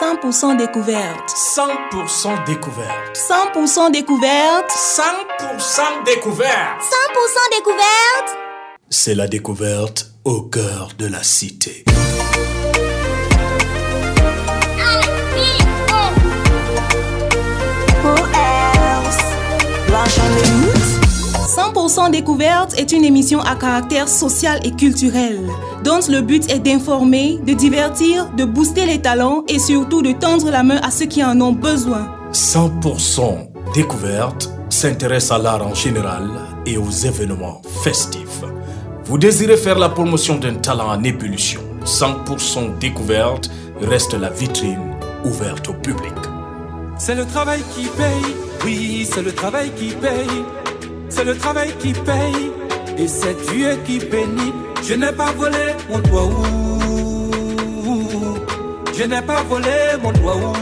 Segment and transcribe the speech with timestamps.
[0.00, 1.30] 100% découverte.
[1.30, 3.16] 100% découverte.
[3.16, 4.70] 100% découverte.
[4.70, 6.82] 100% découverte.
[6.82, 8.36] 100% découverte.
[8.90, 11.84] C'est la découverte au cœur de la cité.
[21.86, 25.38] «100% découverte est une émission à caractère social et culturel,
[25.84, 30.50] dont le but est d'informer, de divertir, de booster les talents et surtout de tendre
[30.50, 32.08] la main à ceux qui en ont besoin.
[32.32, 36.28] 100% découverte s'intéresse à l'art en général
[36.66, 38.42] et aux événements festifs.
[39.04, 41.60] Vous désirez faire la promotion d'un talent en ébullition.
[41.84, 43.48] 100% découverte
[43.80, 46.14] reste la vitrine ouverte au public.
[46.98, 48.34] C'est le travail qui paye,
[48.64, 50.65] oui, c'est le travail qui paye.
[51.08, 52.50] C'est le travail qui paye,
[52.98, 54.52] et c'est Dieu qui bénit.
[54.82, 56.30] Je n'ai pas volé mon doigt,
[58.96, 59.68] je n'ai pas volé
[60.02, 60.52] mon doigt.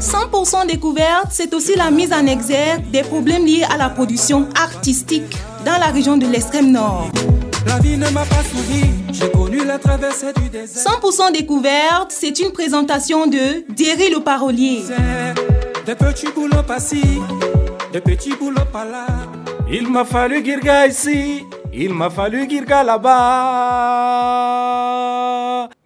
[0.00, 5.36] 100% découverte, c'est aussi la mise en exergue des problèmes liés à la production artistique
[5.64, 7.08] dans la région de l'extrême nord.
[7.66, 10.84] La vie ne m'a pas souri, j'ai connu la traversée du désert.
[11.00, 14.82] 100% découverte, c'est une présentation de Derry le parolier.
[15.84, 17.20] Des petits boulots passés,
[17.96, 19.06] des petits là.
[19.72, 23.16] Il m'a fallu Girga ici, il m'a fallu Girga là-bas.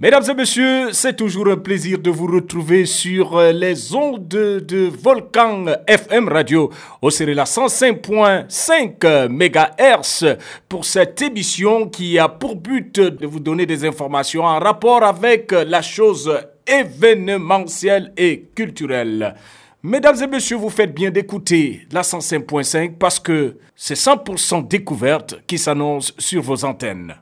[0.01, 5.67] Mesdames et messieurs, c'est toujours un plaisir de vous retrouver sur les ondes de Volcan
[5.87, 10.37] FM Radio au la 105.5 MHz
[10.69, 15.53] pour cette émission qui a pour but de vous donner des informations en rapport avec
[15.53, 16.33] la chose
[16.67, 19.37] événementielle et culturelle.
[19.83, 25.57] Mesdames et messieurs, vous faites bien d'écouter la 105.5 parce que c'est 100% découverte qui
[25.57, 27.15] s'annonce sur vos antennes.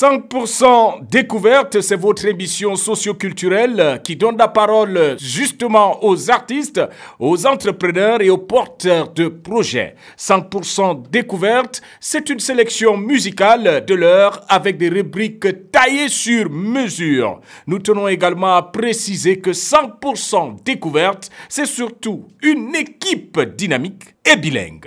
[0.00, 6.80] 100% découverte, c'est votre émission socioculturelle qui donne la parole justement aux artistes,
[7.18, 9.96] aux entrepreneurs et aux porteurs de projets.
[10.18, 17.42] 100% découverte, c'est une sélection musicale de l'heure avec des rubriques taillées sur mesure.
[17.66, 24.86] Nous tenons également à préciser que 100% découverte, c'est surtout une équipe dynamique et bilingue.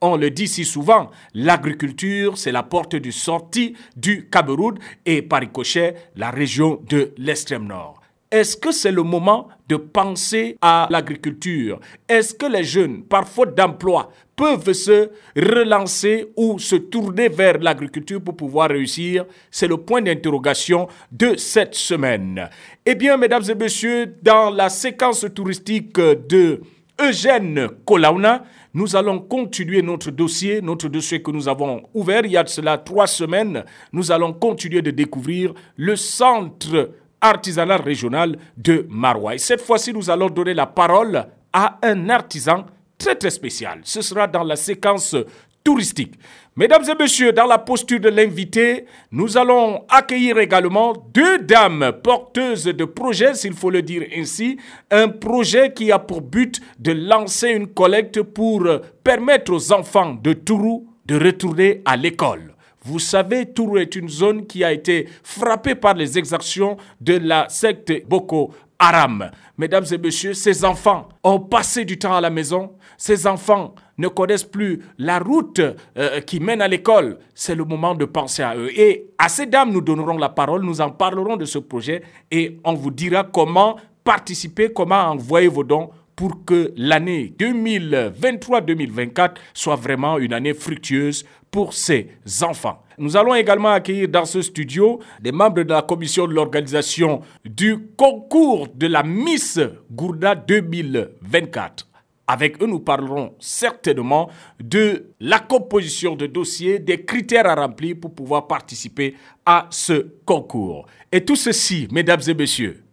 [0.01, 5.41] on le dit si souvent, l'agriculture, c'est la porte de sortie du Cameroun et par
[5.41, 7.98] ricochet, la région de l'extrême nord.
[8.31, 11.79] Est-ce que c'est le moment de penser à l'agriculture?
[12.07, 18.21] Est-ce que les jeunes, par faute d'emploi, peuvent se relancer ou se tourner vers l'agriculture
[18.21, 19.25] pour pouvoir réussir?
[19.49, 22.47] C'est le point d'interrogation de cette semaine.
[22.85, 26.61] Eh bien, mesdames et messieurs, dans la séquence touristique de
[27.01, 28.43] Eugène Kolauna,
[28.75, 32.77] nous allons continuer notre dossier, notre dossier que nous avons ouvert il y a cela
[32.77, 33.63] trois semaines.
[33.91, 39.35] Nous allons continuer de découvrir le centre artisanal régional de Marois.
[39.35, 42.65] Et cette fois-ci, nous allons donner la parole à un artisan
[42.97, 43.79] très très spécial.
[43.83, 45.15] Ce sera dans la séquence
[45.63, 46.13] touristique.
[46.55, 52.65] Mesdames et messieurs, dans la posture de l'invité, nous allons accueillir également deux dames porteuses
[52.65, 54.57] de projets, s'il faut le dire ainsi,
[54.91, 58.67] un projet qui a pour but de lancer une collecte pour
[59.03, 62.55] permettre aux enfants de Tourou de retourner à l'école.
[62.83, 67.47] Vous savez, Tourou est une zone qui a été frappée par les exactions de la
[67.49, 69.29] secte Boko Haram.
[69.57, 72.71] Mesdames et messieurs, ces enfants ont passé du temps à la maison.
[72.97, 75.59] Ces enfants ne connaissent plus la route
[75.97, 77.19] euh, qui mène à l'école.
[77.35, 78.69] C'est le moment de penser à eux.
[78.79, 82.57] Et à ces dames, nous donnerons la parole, nous en parlerons de ce projet et
[82.63, 85.89] on vous dira comment participer, comment envoyer vos dons
[86.19, 92.09] pour que l'année 2023-2024 soit vraiment une année fructueuse pour ces
[92.41, 92.83] enfants.
[92.97, 97.77] Nous allons également accueillir dans ce studio des membres de la commission de l'organisation du
[97.95, 101.87] concours de la Miss Gourda 2024.
[102.27, 104.29] Avec eux, nous parlerons certainement
[104.59, 109.15] de la composition de dossiers, des critères à remplir pour pouvoir participer
[109.45, 110.85] à ce concours.
[111.13, 112.83] Et tout ceci, mesdames et messieurs,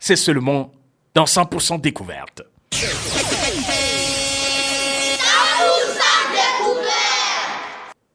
[0.00, 0.72] c'est seulement
[1.14, 2.42] dans 100% découverte.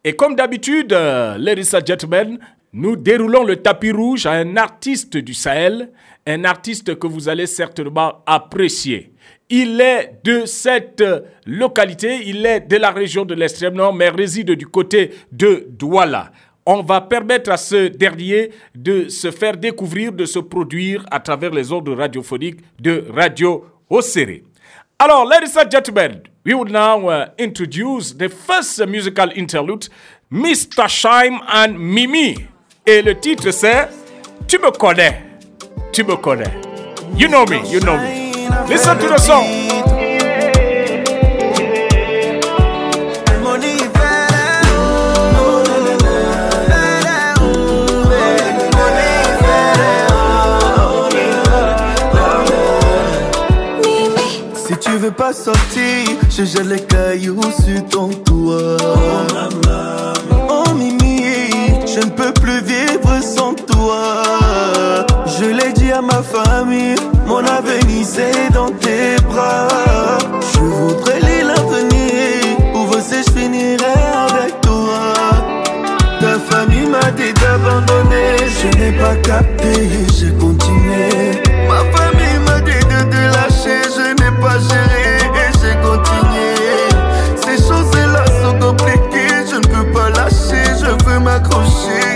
[0.04, 2.40] Et comme d'habitude, euh, ladies and gentlemen,
[2.74, 5.92] nous déroulons le tapis rouge à un artiste du Sahel,
[6.26, 9.12] un artiste que vous allez certainement apprécier.
[9.50, 11.04] Il est de cette
[11.46, 16.32] localité, il est de la région de l'extrême nord, mais réside du côté de Douala.
[16.66, 21.52] On va permettre à ce dernier de se faire découvrir, de se produire à travers
[21.52, 24.44] les ordres radiophoniques de Radio Osseré.
[25.00, 29.88] Alors, ladies and gentlemen, we will now uh, introduce the first musical interlude,
[30.32, 30.88] Mr.
[30.90, 32.48] Shime and Mimi.
[32.86, 33.90] Et le titre c'est
[34.48, 35.22] Tu me connais,
[35.92, 36.52] tu me connais.
[37.16, 38.48] You know me, you know me.
[38.70, 39.97] Listen to the song.
[55.12, 58.78] Pas sortir, je jette les cailloux sur ton toit.
[60.50, 61.24] Oh Mimi,
[61.86, 64.24] je ne peux plus vivre sans toi.
[65.40, 66.96] Je l'ai dit à ma famille,
[67.26, 69.68] mon avenir c'est dans tes bras.
[70.54, 73.98] Je voudrais lire l'avenir, où vous je finirai
[74.30, 75.14] avec toi?
[76.20, 81.42] Ta famille m'a dit d'abandonner, je n'ai pas capté, j'ai continué.
[81.70, 83.77] Ma famille m'a dit de te lâcher,
[84.60, 85.18] je n'ai pas géré.
[91.20, 92.07] m'accrocher.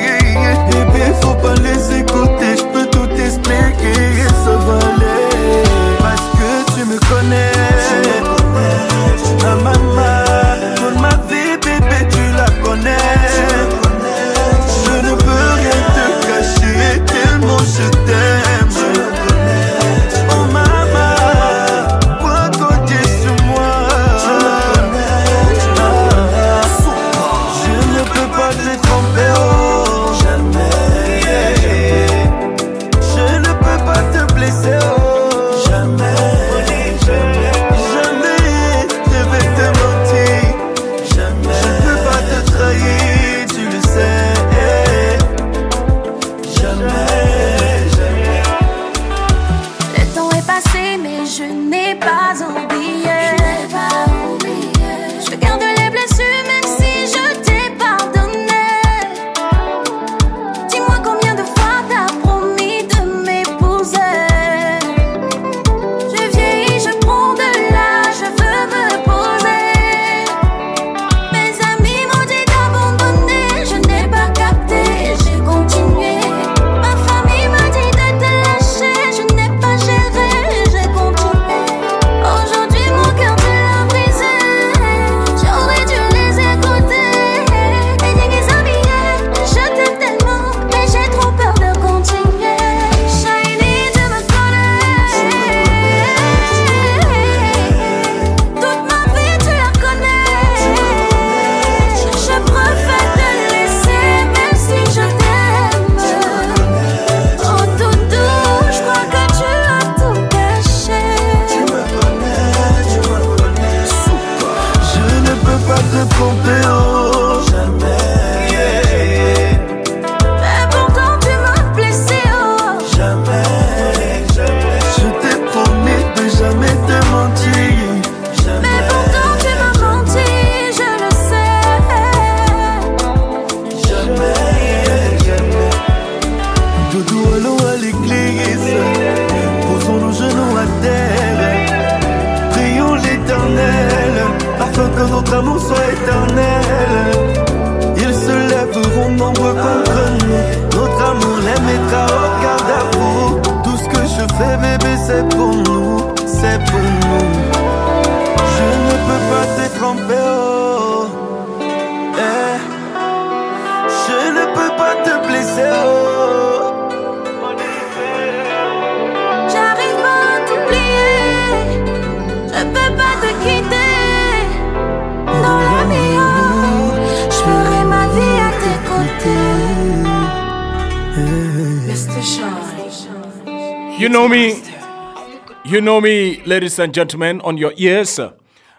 [185.82, 188.20] You know me, ladies and gentlemen, on your ears.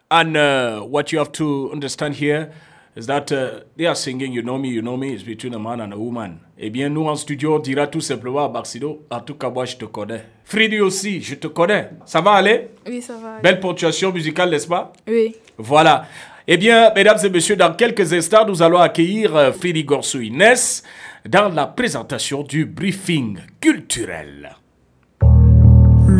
[0.09, 2.52] And uh, what you have to understand here
[2.94, 5.59] is that uh, they are singing You Know Me, You Know Me is between a
[5.59, 6.38] man and a woman.
[6.56, 9.64] Eh bien, nous en studio, on dira tout simplement à Baxido, en tout cas, moi,
[9.64, 10.23] je te connais.
[10.44, 11.90] Freddy aussi, je te connais.
[12.06, 12.68] Ça va aller?
[12.87, 13.40] Oui, ça va.
[13.40, 14.92] Belle ponctuation musicale, n'est-ce pas?
[15.09, 15.35] Oui.
[15.59, 16.06] Voilà.
[16.47, 20.85] Eh bien, mesdames et messieurs, dans quelques instants, nous allons accueillir euh, Freddy Gorsou Inès
[21.28, 24.54] dans la présentation du briefing culturel.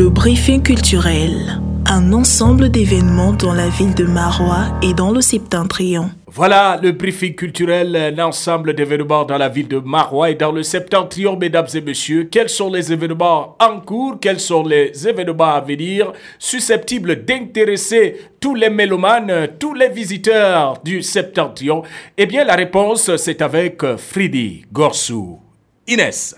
[0.03, 6.11] Le briefing culturel, un ensemble d'événements dans la ville de Marois et dans le septentrion.
[6.27, 11.37] Voilà le briefing culturel, l'ensemble d'événements dans la ville de Marois et dans le septentrion,
[11.37, 12.25] mesdames et messieurs.
[12.29, 14.19] Quels sont les événements en cours?
[14.21, 16.13] Quels sont les événements à venir?
[16.37, 21.85] Susceptibles d'intéresser tous les mélomanes, tous les visiteurs du septentrion?
[22.19, 25.39] Eh bien, la réponse, c'est avec Fridi Gorsou.
[25.87, 26.35] Inès.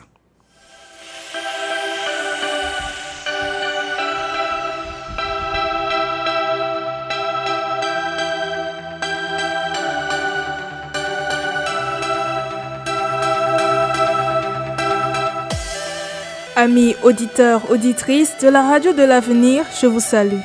[16.56, 20.38] Amis auditeurs, auditrices de la radio de l'avenir, je vous salue.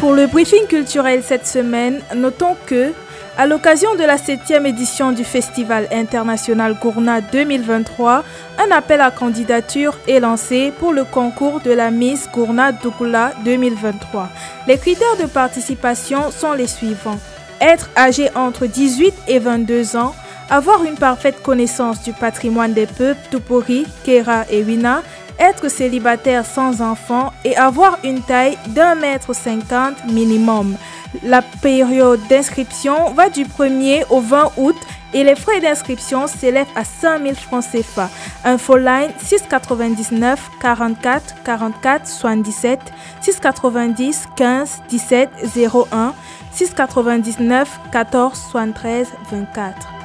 [0.00, 2.92] Pour le briefing culturel cette semaine, notons que,
[3.36, 8.22] à l'occasion de la 7e édition du Festival international Gourna 2023,
[8.58, 14.28] un appel à candidature est lancé pour le concours de la Miss Gourna Dougoula 2023.
[14.68, 17.18] Les critères de participation sont les suivants.
[17.60, 20.14] Être âgé entre 18 et 22 ans,
[20.48, 25.02] avoir une parfaite connaissance du patrimoine des peuples Tupori, Kera et Wina,
[25.38, 30.76] être célibataire sans enfant et avoir une taille d'un mètre cinquante minimum.
[31.22, 34.76] La période d'inscription va du 1er au 20 août
[35.12, 38.10] et les frais d'inscription s'élèvent à 5000 francs CFA.
[38.44, 42.80] Infoline 699 44 44 77
[43.20, 45.30] 690 15 17
[45.92, 46.14] 01
[46.52, 50.03] 699 14 73 24.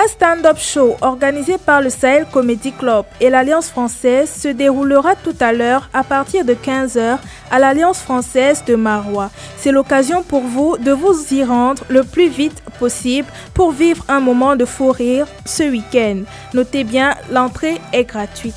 [0.00, 5.34] Un stand-up show organisé par le Sahel Comedy Club et l'Alliance française se déroulera tout
[5.40, 7.18] à l'heure à partir de 15h
[7.50, 9.32] à l'Alliance française de Marois.
[9.56, 14.20] C'est l'occasion pour vous de vous y rendre le plus vite possible pour vivre un
[14.20, 16.22] moment de fou rire ce week-end.
[16.54, 18.54] Notez bien, l'entrée est gratuite.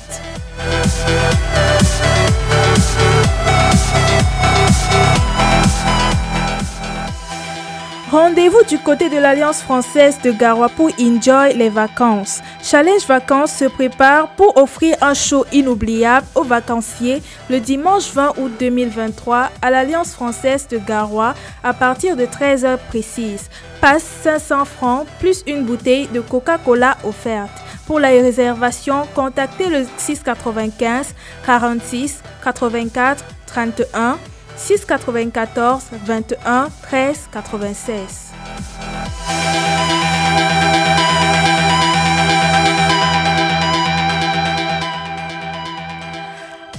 [8.12, 12.42] Rendez-vous du côté de l'Alliance française de Garoua pour enjoy les vacances.
[12.62, 18.52] Challenge Vacances se prépare pour offrir un show inoubliable aux vacanciers le dimanche 20 août
[18.60, 23.48] 2023 à l'Alliance française de Garoua à partir de 13h précises.
[23.80, 27.62] Passe 500 francs plus une bouteille de Coca-Cola offerte.
[27.86, 31.14] Pour la réservation, contactez le 695
[31.46, 34.18] 46 84 31
[34.56, 38.32] 694 21 13 96.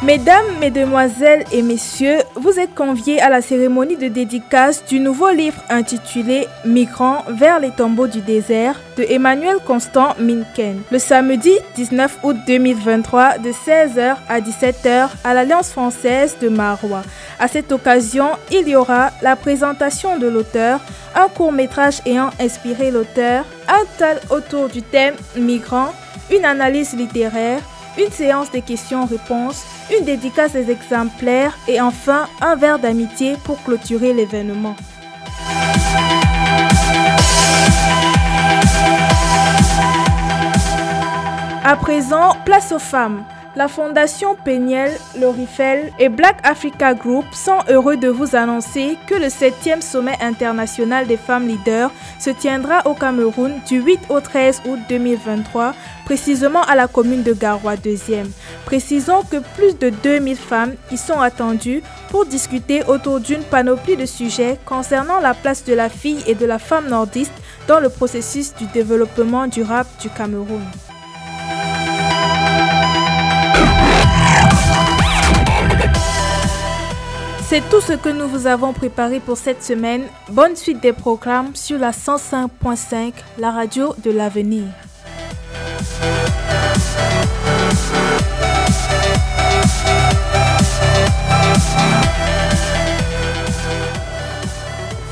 [0.05, 5.61] Mesdames, Mesdemoiselles et Messieurs, vous êtes conviés à la cérémonie de dédicace du nouveau livre
[5.69, 10.83] intitulé Migrants vers les tombeaux du désert de Emmanuel Constant Minken.
[10.93, 17.03] Le samedi 19 août 2023 de 16h à 17h à l'Alliance française de Marois.
[17.41, 20.81] À cette occasion, il y aura la présentation de l'auteur,
[21.17, 25.93] un court métrage ayant inspiré l'auteur, un tal autour du thème Migrants,
[26.31, 27.63] une analyse littéraire,
[27.99, 29.65] une séance de questions-réponses,
[29.99, 34.77] une dédicace des exemplaires et enfin un verre d'amitié pour clôturer l'événement.
[41.65, 43.25] À présent, place aux femmes.
[43.57, 49.27] La Fondation Peniel, Lorifel et Black Africa Group sont heureux de vous annoncer que le
[49.27, 51.91] 7e sommet international des femmes leaders
[52.21, 55.75] se tiendra au Cameroun du 8 au 13 août 2023,
[56.05, 58.27] précisément à la commune de Garoua 2e.
[58.67, 64.07] Précisons que plus de 2000 femmes y sont attendues pour discuter autour d'une panoplie de
[64.07, 67.33] sujets concernant la place de la fille et de la femme nordiste
[67.67, 70.63] dans le processus du développement durable du Cameroun.
[77.49, 80.03] C'est tout ce que nous vous avons préparé pour cette semaine.
[80.29, 84.65] Bonne suite des programmes sur la 105.5, la radio de l'avenir.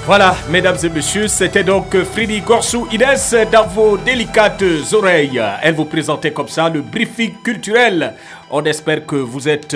[0.04, 4.62] Voilà, mesdames et messieurs, c'était donc Freddy Gorsou Inès dans vos délicates
[4.92, 5.42] oreilles.
[5.62, 8.12] Elle vous présentait comme ça le briefing culturel.
[8.50, 9.74] On espère que vous êtes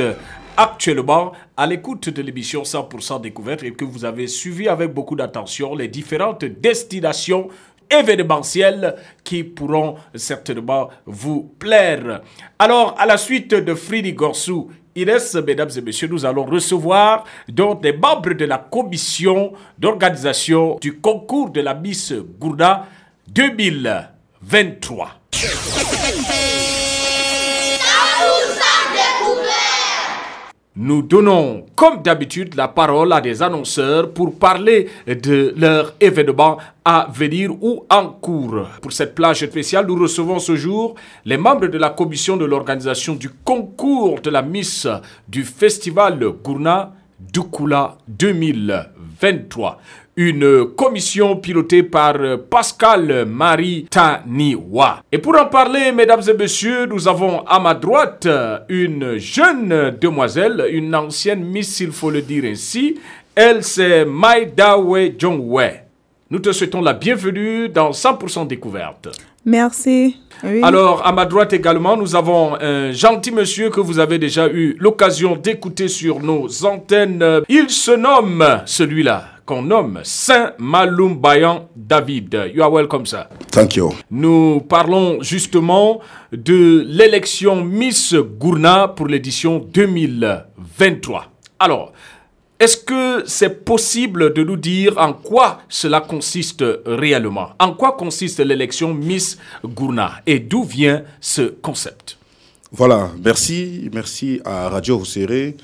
[0.60, 5.74] actuellement à l'écoute de l'émission 100% découverte et que vous avez suivi avec beaucoup d'attention
[5.74, 7.48] les différentes destinations
[7.90, 12.20] événementielles qui pourront certainement vous plaire.
[12.58, 17.82] Alors, à la suite de Freddy Gorsou Inès, mesdames et messieurs, nous allons recevoir donc
[17.82, 22.86] des membres de la commission d'organisation du concours de la Miss Gourda
[23.28, 25.20] 2023.
[30.76, 37.08] Nous donnons, comme d'habitude, la parole à des annonceurs pour parler de leur événement à
[37.12, 38.68] venir ou en cours.
[38.80, 43.16] Pour cette plage spéciale, nous recevons ce jour les membres de la commission de l'organisation
[43.16, 44.86] du concours de la Miss
[45.28, 49.80] du festival Gourna Dukula 2023
[50.20, 52.14] une commission pilotée par
[52.50, 55.02] Pascal Marie Taniwa.
[55.10, 58.28] Et pour en parler, mesdames et messieurs, nous avons à ma droite
[58.68, 62.98] une jeune demoiselle, une ancienne Miss, il faut le dire ainsi.
[63.34, 65.70] Elle, c'est Maidawe Jongwe.
[66.28, 69.08] Nous te souhaitons la bienvenue dans 100% Découverte.
[69.46, 70.16] Merci.
[70.44, 70.60] Oui.
[70.62, 74.76] Alors, à ma droite également, nous avons un gentil monsieur que vous avez déjà eu
[74.78, 77.24] l'occasion d'écouter sur nos antennes.
[77.48, 82.52] Il se nomme, celui-là, qu'on nomme Saint Maloum Bayan David.
[82.54, 83.26] You are welcome, sir.
[83.50, 83.92] Thank you.
[84.08, 91.24] Nous parlons justement de l'élection Miss Gourna pour l'édition 2023.
[91.58, 91.92] Alors,
[92.60, 97.48] est-ce que c'est possible de nous dire en quoi cela consiste réellement?
[97.58, 100.20] En quoi consiste l'élection Miss Gourna?
[100.28, 102.18] Et d'où vient ce concept?
[102.70, 105.56] Voilà, merci, merci à Radio Rousseré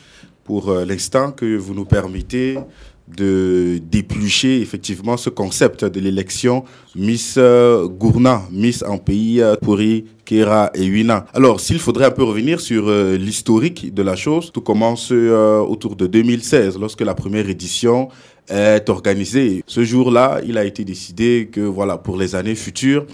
[0.43, 2.59] pour euh, l'instant que vous nous permettez
[3.09, 6.65] de déplucher effectivement ce concept de l'élection
[6.97, 11.27] Miss euh, Gourna, Miss en pays euh, Pourri, Kera et Huina.
[11.33, 15.95] Alors, s'il faudrait un peu revenir sur euh, l'historique de la chose, tout commence autour
[15.95, 18.09] de 2016, lorsque la première édition
[18.49, 19.63] est organisée.
[19.67, 23.07] Ce jour-là, il a été décidé que, voilà, pour les années futures,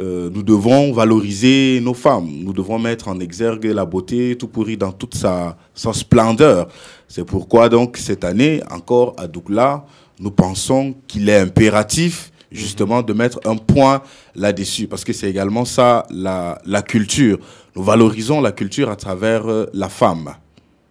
[0.00, 2.30] euh, nous devons valoriser nos femmes.
[2.42, 6.68] Nous devons mettre en exergue la beauté tout pourri dans toute sa, splendeur.
[7.08, 9.84] C'est pourquoi donc cette année, encore à Douglas,
[10.18, 14.02] nous pensons qu'il est impératif justement de mettre un point
[14.34, 17.38] là-dessus, parce que c'est également ça la, la culture.
[17.74, 20.34] Nous valorisons la culture à travers euh, la femme.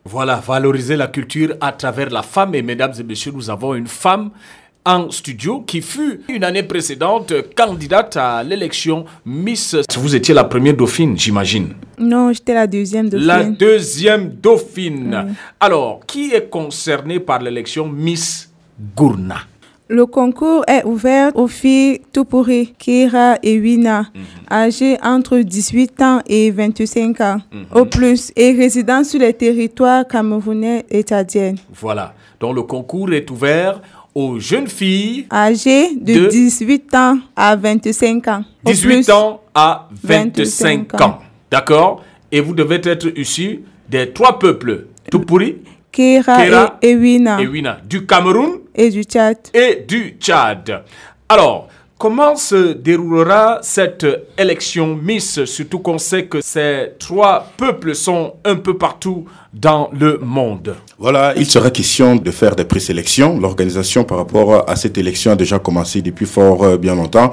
[0.03, 2.55] Voilà, valoriser la culture à travers la femme.
[2.55, 4.31] Et mesdames et messieurs, nous avons une femme
[4.85, 9.75] en studio qui fut une année précédente candidate à l'élection Miss.
[9.97, 11.75] Vous étiez la première dauphine, j'imagine.
[11.99, 15.35] Non, j'étais la deuxième de La deuxième dauphine.
[15.59, 18.51] Alors, qui est concerné par l'élection Miss
[18.95, 19.37] Gourna?
[19.87, 24.05] Le concours est ouvert aux filles Tupuri, Kira et Wina,
[24.49, 27.41] âgées entre 18 ans et 25 ans
[27.75, 31.55] au plus et résidant sur les territoires camerounais et tchadiens.
[31.73, 32.13] Voilà.
[32.39, 33.81] Donc le concours est ouvert
[34.13, 38.43] aux jeunes filles Âgées de, De- 18 ans à 25 ans.
[38.65, 39.09] au 18 plus.
[39.11, 41.05] ans à 25 25 ans.
[41.05, 41.19] ans.
[41.49, 42.03] D'accord?
[42.31, 45.57] Et vous devez être issus des trois peuples Tupuri,
[45.91, 49.37] Kera, Kera et Ewina et Wina, du Cameroun et du Tchad.
[49.53, 50.83] et du Tchad.
[51.27, 51.67] Alors,
[52.01, 58.55] comment se déroulera cette élection Miss, surtout qu'on sait que ces trois peuples sont un
[58.55, 60.73] peu partout dans le monde.
[60.97, 63.39] Voilà, il sera question de faire des présélections.
[63.39, 67.29] L'organisation par rapport à cette élection a déjà commencé depuis fort euh, bien longtemps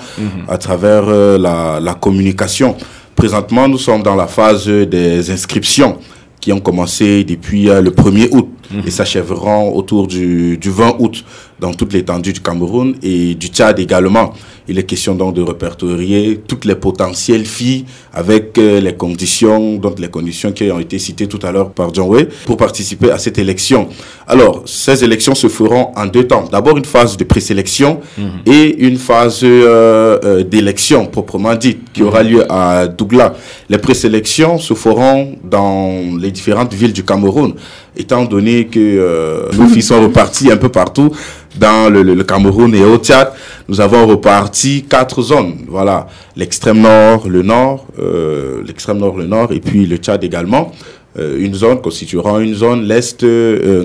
[0.48, 2.76] à travers euh, la, la communication.
[3.16, 5.96] Présentement, nous sommes dans la phase des inscriptions
[6.40, 8.48] qui ont commencé depuis euh, le 1er août
[8.86, 11.24] et s'achèveront autour du, du 20 août
[11.60, 14.32] dans toute l'étendue du Cameroun et du Tchad également.
[14.70, 19.98] Il est question donc de répertorier toutes les potentielles filles avec euh, les conditions, donc
[19.98, 23.18] les conditions qui ont été citées tout à l'heure par John Way pour participer à
[23.18, 23.88] cette élection.
[24.26, 26.44] Alors, ces élections se feront en deux temps.
[26.52, 28.00] D'abord une phase de présélection
[28.44, 33.32] et une phase euh, euh, d'élection proprement dite qui aura lieu à Douglas.
[33.68, 37.54] Les présélections se feront dans les différentes villes du Cameroun,
[37.96, 41.10] étant donné que euh, nos filles sont reparties un peu partout
[41.58, 43.32] dans le, Cameroun et au Tchad.
[43.68, 45.64] Nous avons reparti quatre zones.
[45.68, 50.72] Voilà, l'extrême nord, le nord, euh, l'extrême nord, le nord, et puis le Tchad également.
[51.18, 53.84] Euh, une zone constituera une zone, l'est, euh,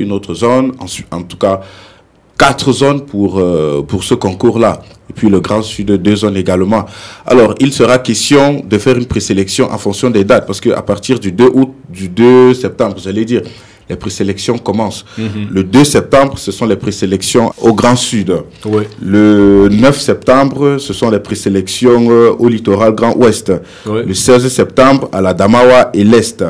[0.00, 0.72] une autre zone,
[1.10, 1.60] en tout cas
[2.38, 4.82] quatre zones pour, euh, pour ce concours-là.
[5.08, 6.84] Et puis le Grand Sud, deux zones également.
[7.24, 11.18] Alors, il sera question de faire une présélection en fonction des dates, parce qu'à partir
[11.18, 13.42] du 2 août, du 2 septembre, j'allais dire,
[13.88, 15.04] les présélections commencent.
[15.18, 18.32] Le 2 septembre, ce sont les présélections au Grand Sud.
[18.64, 18.84] Oui.
[19.00, 23.52] Le 9 septembre, ce sont les présélections euh, au littoral Grand Ouest.
[23.86, 24.00] Oui.
[24.06, 26.44] Le 16 septembre, à la Damawa et l'Est.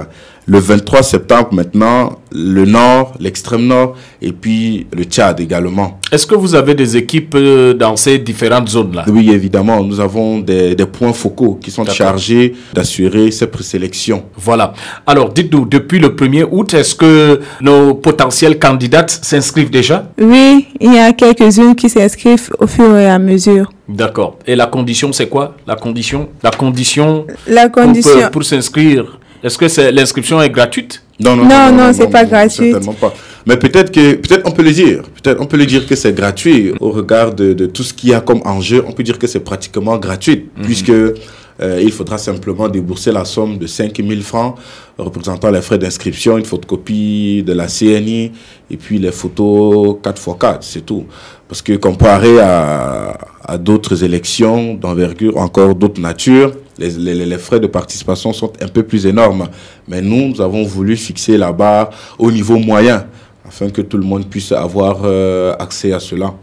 [0.49, 5.99] Le 23 septembre, maintenant, le Nord, l'extrême Nord, et puis le Tchad également.
[6.13, 9.07] Est-ce que vous avez des équipes euh, dans ces différentes zones-là?
[9.09, 14.23] Oui, évidemment, nous avons des, des points focaux qui sont chargés d'assurer ces présélections.
[14.37, 14.73] Voilà.
[15.05, 20.09] Alors, dites-nous, depuis le 1er août, est-ce que nos potentielles candidates s'inscrivent déjà?
[20.21, 23.73] Oui, il y a quelques-unes qui s'inscrivent au fur et à mesure.
[23.89, 24.39] D'accord.
[24.47, 25.57] Et la condition, c'est quoi?
[25.67, 26.29] La condition?
[26.45, 31.03] La condition La pour, condition, pour s'inscrire, est-ce que c'est, l'inscription est gratuite?
[31.21, 32.73] Non, Non, non, c'est pas gratuit.
[32.73, 33.15] Certainement pas.
[33.47, 35.03] Mais peut-être que, peut-être on peut le dire.
[35.23, 38.11] Peut-être on peut le dire que c'est gratuit au regard de, de tout ce qu'il
[38.11, 38.85] y a comme enjeu.
[38.89, 43.57] On peut dire que c'est pratiquement gratuit puisque euh, il faudra simplement débourser la somme
[43.57, 44.57] de 5 000 francs
[44.99, 48.33] représentant les frais d'inscription, une photocopie de la CNI
[48.71, 51.07] et puis les photos 4x4, c'est tout.
[51.49, 57.61] Parce que comparé à, à d'autres élections d'envergure, encore d'autres natures, les, les, les frais
[57.61, 59.49] de participation sont un peu plus énormes.
[59.89, 63.07] Mais nous, nous avons voulu fixer la barre au niveau moyen
[63.47, 66.35] afin que tout le monde puisse avoir euh, accès à cela.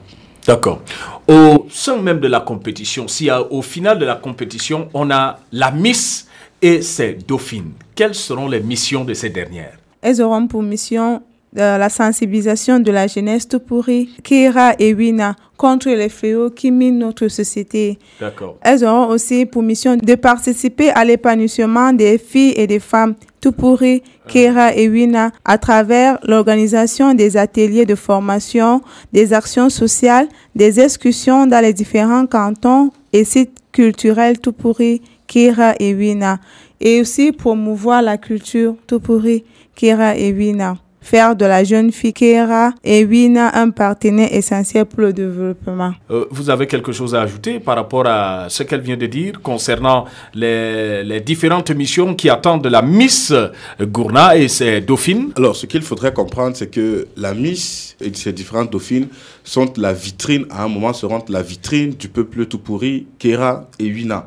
[0.48, 0.82] D'accord.
[1.28, 5.39] Au sein même de la compétition, si à- au final de la compétition, on a
[5.52, 6.28] la Miss
[6.62, 9.78] et ses dauphines, quelles seront les missions de ces dernières?
[10.02, 11.22] Elles auront pour mission
[11.58, 16.72] euh, la sensibilisation de la jeunesse tout pourri, Kira et Wina, contre les fléaux qui
[16.72, 18.00] minent notre société.
[18.20, 18.58] D'accord.
[18.62, 23.52] Elles auront aussi pour mission de participer à l'épanouissement des filles et des femmes tout
[23.52, 30.80] pourri, Kera et Wina, à travers l'organisation des ateliers de formation, des actions sociales, des
[30.80, 36.39] excursions dans les différents cantons et sites culturels tout pourri, Kera et Wina,
[36.80, 39.44] et aussi promouvoir la culture tout pourri,
[39.76, 40.78] Kera et Wina.
[41.04, 45.94] Faire de la jeune fille Kera et Wina un partenaire essentiel pour le développement.
[46.10, 49.42] Euh, vous avez quelque chose à ajouter par rapport à ce qu'elle vient de dire
[49.42, 53.34] concernant les, les différentes missions qui attendent de la Miss
[53.82, 55.34] Gourna et ses dauphines?
[55.36, 59.10] Alors, ce qu'il faudrait comprendre, c'est que la Miss et ses différentes dauphines
[59.44, 63.92] sont la vitrine, à un moment, seront la vitrine du peuple tout pourri, Kera et
[63.92, 64.26] Wina.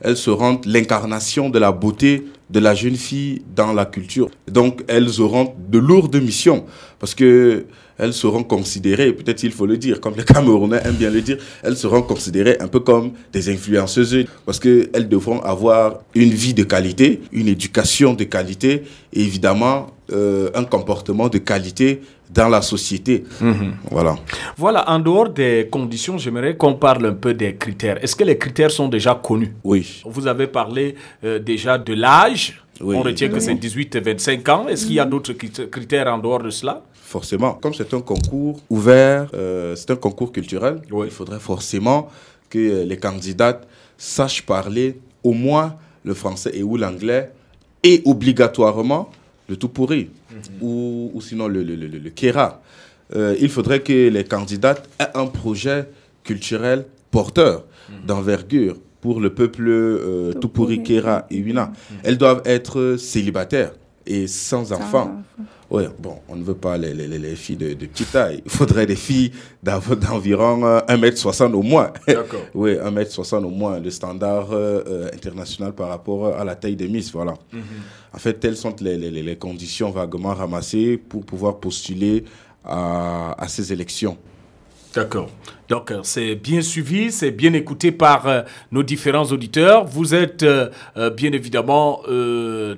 [0.00, 4.30] Elles seront l'incarnation de la beauté de la jeune fille dans la culture.
[4.48, 6.64] Donc, elles auront de lourdes missions
[6.98, 7.66] parce que
[7.98, 11.38] elles seront considérées, peut-être il faut le dire, comme les Camerounais aiment bien le dire,
[11.62, 16.62] elles seront considérées un peu comme des influenceuses parce qu'elles devront avoir une vie de
[16.62, 18.82] qualité, une éducation de qualité
[19.12, 23.24] et évidemment euh, un comportement de qualité dans la société.
[23.90, 24.16] Voilà.
[24.56, 28.02] Voilà, en dehors des conditions, j'aimerais qu'on parle un peu des critères.
[28.02, 29.54] Est-ce que les critères sont déjà connus?
[29.64, 30.02] Oui.
[30.04, 32.60] Vous avez parlé euh, déjà de l'âge.
[32.80, 32.94] Oui.
[32.96, 34.68] On retient que c'est 18 et 25 ans.
[34.68, 36.82] Est-ce qu'il y a d'autres crit- critères en dehors de cela?
[36.94, 41.06] Forcément, comme c'est un concours ouvert, euh, c'est un concours culturel, Oui.
[41.06, 42.08] il faudrait forcément
[42.50, 47.30] que euh, les candidates sachent parler au moins le français et ou l'anglais
[47.82, 49.08] et obligatoirement
[49.48, 50.10] le tout pourri
[50.60, 52.62] ou, ou sinon le, le, le, le- le Kera.
[53.14, 55.88] Euh, il faudrait que les candidates aient un projet
[56.24, 57.64] culturel porteur
[58.06, 60.32] d'envergure pour le peuple euh,
[60.82, 61.72] Kera et Wina.
[62.02, 63.72] Elles doivent être célibataires
[64.06, 65.22] et sans enfants.
[65.68, 68.40] Oui, bon, on ne veut pas les, les, les filles de, de, petite taille.
[68.44, 71.92] Il faudrait des filles d'environ 1m60 au moins.
[72.06, 72.40] D'accord.
[72.54, 77.10] oui, 1m60 au moins, le standard euh, international par rapport à la taille des Miss.
[77.10, 77.34] Voilà.
[77.52, 77.62] Mhm.
[78.14, 82.24] En fait, telles sont les, les, les, conditions vaguement ramassées pour pouvoir postuler
[82.64, 84.16] à, à ces élections.
[84.96, 85.28] D'accord.
[85.68, 89.84] Donc, euh, c'est bien suivi, c'est bien écouté par euh, nos différents auditeurs.
[89.84, 90.70] Vous êtes euh,
[91.10, 92.00] bien évidemment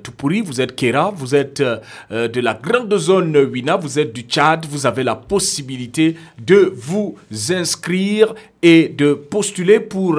[0.02, 1.62] Tupuri, vous êtes Kera, vous êtes
[2.10, 4.66] de la grande zone Wina, vous êtes du Tchad.
[4.66, 7.16] Vous avez la possibilité de vous
[7.50, 10.18] inscrire et de postuler pour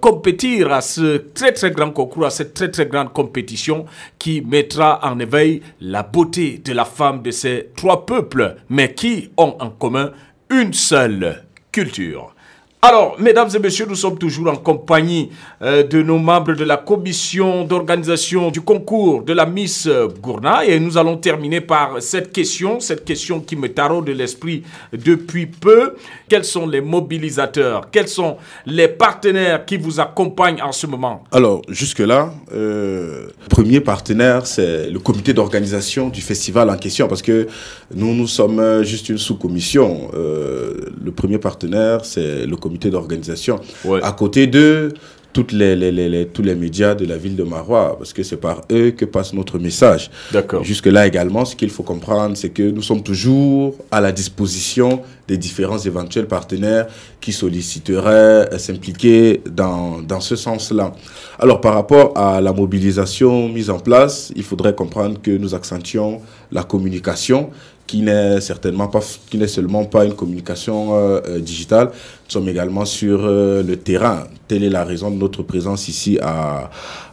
[0.00, 3.86] compétir à ce très très grand concours, à cette très très grande compétition
[4.18, 9.30] qui mettra en éveil la beauté de la femme de ces trois peuples, mais qui
[9.36, 10.12] ont en commun
[10.50, 12.34] une seule culture.
[12.80, 15.30] Alors, mesdames et messieurs, nous sommes toujours en compagnie
[15.62, 19.88] euh, de nos membres de la commission d'organisation du concours de la Miss
[20.22, 24.62] Gourna et nous allons terminer par cette question, cette question qui me taraude de l'esprit
[24.92, 25.96] depuis peu.
[26.28, 27.90] Quels sont les mobilisateurs?
[27.90, 31.24] Quels sont les partenaires qui vous accompagnent en ce moment?
[31.32, 37.48] Alors, jusque-là, euh, premier partenaire, c'est le comité d'organisation du festival en question parce que
[37.92, 40.12] nous, nous sommes juste une sous-commission.
[40.14, 43.60] Euh, le premier partenaire, c'est le comité d'organisation.
[43.84, 44.00] Ouais.
[44.02, 44.92] À côté de
[45.32, 48.22] toutes les, les, les, les, tous les médias de la ville de Marois, parce que
[48.22, 50.10] c'est par eux que passe notre message.
[50.32, 50.64] D'accord.
[50.64, 55.36] Jusque-là également, ce qu'il faut comprendre, c'est que nous sommes toujours à la disposition des
[55.36, 56.86] différents éventuels partenaires
[57.20, 60.94] qui solliciteraient euh, s'impliquer dans, dans ce sens-là.
[61.38, 66.20] Alors, par rapport à la mobilisation mise en place, il faudrait comprendre que nous accentuons
[66.50, 67.50] la communication
[67.88, 71.86] qui n'est certainement pas, qui n'est seulement pas une communication euh, euh, digitale.
[71.86, 74.18] Nous sommes également sur euh, le terrain.
[74.46, 76.70] Telle est la raison de notre présence ici à,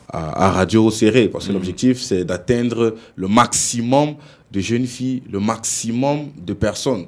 [0.10, 1.58] à, à Radio Serré, parce que Mhm.
[1.58, 4.16] l'objectif, c'est d'atteindre le maximum
[4.52, 7.06] de jeunes filles, le maximum de personnes.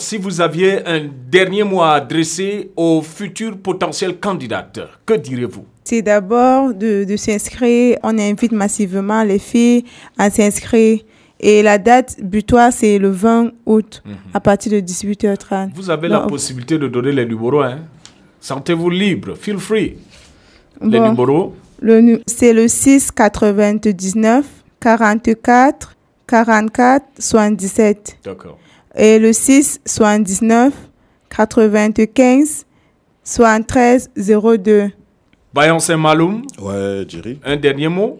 [0.00, 5.64] Si vous aviez un dernier mot à adresser aux futurs potentiels candidates, que direz-vous?
[5.82, 7.96] C'est d'abord de, de s'inscrire.
[8.04, 9.84] On invite massivement les filles
[10.16, 11.00] à s'inscrire.
[11.40, 14.02] Et la date butoir, c'est le 20 août,
[14.34, 15.70] à partir de 18h30.
[15.74, 17.60] Vous avez la possibilité de donner les numéros.
[17.62, 17.78] Hein?
[18.40, 19.96] Sentez-vous libre, feel free.
[20.80, 24.44] Les bon, numéros le C'est le 6 99
[24.80, 25.96] 44
[26.26, 28.18] 44 77.
[28.24, 28.58] D'accord.
[28.96, 30.72] Et le 6 79
[31.30, 32.64] 95
[33.24, 34.90] 73 02.
[35.54, 37.38] Bayon Saint-Maloum, Ouais, Jerry.
[37.44, 38.18] un dernier mot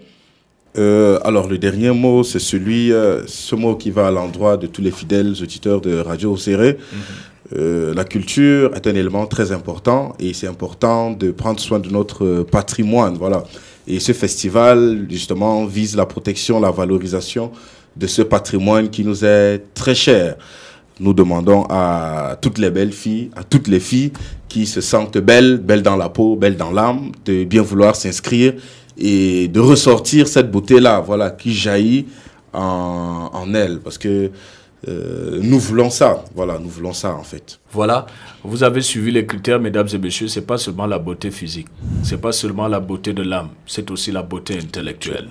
[0.79, 4.67] Euh, alors, le dernier mot, c'est celui, euh, ce mot qui va à l'endroit de
[4.67, 6.79] tous les fidèles auditeurs de Radio Serré.
[7.57, 11.89] Euh, la culture est un élément très important et c'est important de prendre soin de
[11.89, 13.17] notre patrimoine.
[13.17, 13.43] Voilà.
[13.87, 17.51] Et ce festival, justement, vise la protection, la valorisation
[17.97, 20.37] de ce patrimoine qui nous est très cher.
[21.01, 24.13] Nous demandons à toutes les belles filles, à toutes les filles
[24.49, 28.55] qui se sentent belles, belles dans la peau, belles dans l'âme, de bien vouloir s'inscrire
[28.99, 32.07] et de ressortir cette beauté-là, voilà, qui jaillit
[32.53, 33.79] en, en elles.
[33.81, 34.31] Parce que
[34.87, 37.59] euh, nous voulons ça, voilà, nous voulons ça en fait.
[37.73, 38.07] Voilà,
[38.45, 40.29] vous avez suivi les critères, mesdames et messieurs.
[40.29, 41.67] C'est pas seulement la beauté physique,
[42.05, 45.29] c'est pas seulement la beauté de l'âme, c'est aussi la beauté intellectuelle.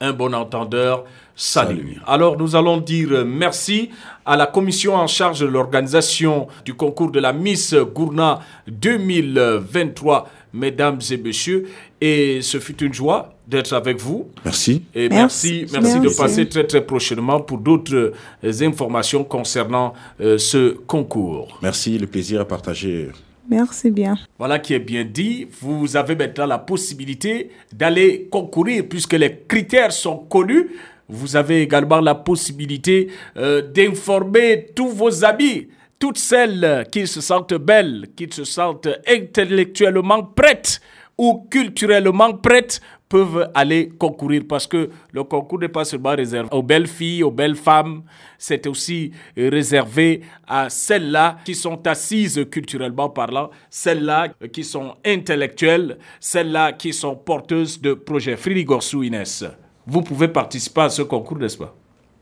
[0.00, 1.04] Un bon entendeur,
[1.36, 2.00] salut.
[2.06, 3.90] Alors nous allons dire merci
[4.26, 10.98] à la commission en charge de l'organisation du concours de la Miss Gourna 2023, mesdames
[11.10, 11.68] et messieurs.
[12.00, 14.28] Et ce fut une joie d'être avec vous.
[14.44, 14.82] Merci.
[14.94, 15.98] Et merci, Merci.
[15.98, 21.58] merci, de passer très très prochainement pour d'autres euh, informations concernant euh, ce concours.
[21.62, 23.08] Merci, le plaisir à partager.
[23.50, 24.16] Merci bien.
[24.38, 25.46] Voilà qui est bien dit.
[25.60, 30.70] Vous avez maintenant la possibilité d'aller concourir puisque les critères sont connus.
[31.08, 35.66] Vous avez également la possibilité euh, d'informer tous vos amis,
[35.98, 40.80] toutes celles qui se sentent belles, qui se sentent intellectuellement prêtes
[41.20, 46.62] ou culturellement prêtes peuvent aller concourir parce que le concours n'est pas seulement réservé aux
[46.62, 48.04] belles filles, aux belles femmes,
[48.38, 56.72] c'est aussi réservé à celles-là qui sont assises culturellement parlant, celles-là qui sont intellectuelles, celles-là
[56.72, 58.38] qui sont porteuses de projets.
[58.38, 59.44] Fridi Gorsou Inès,
[59.86, 61.74] vous pouvez participer à ce concours, n'est-ce pas?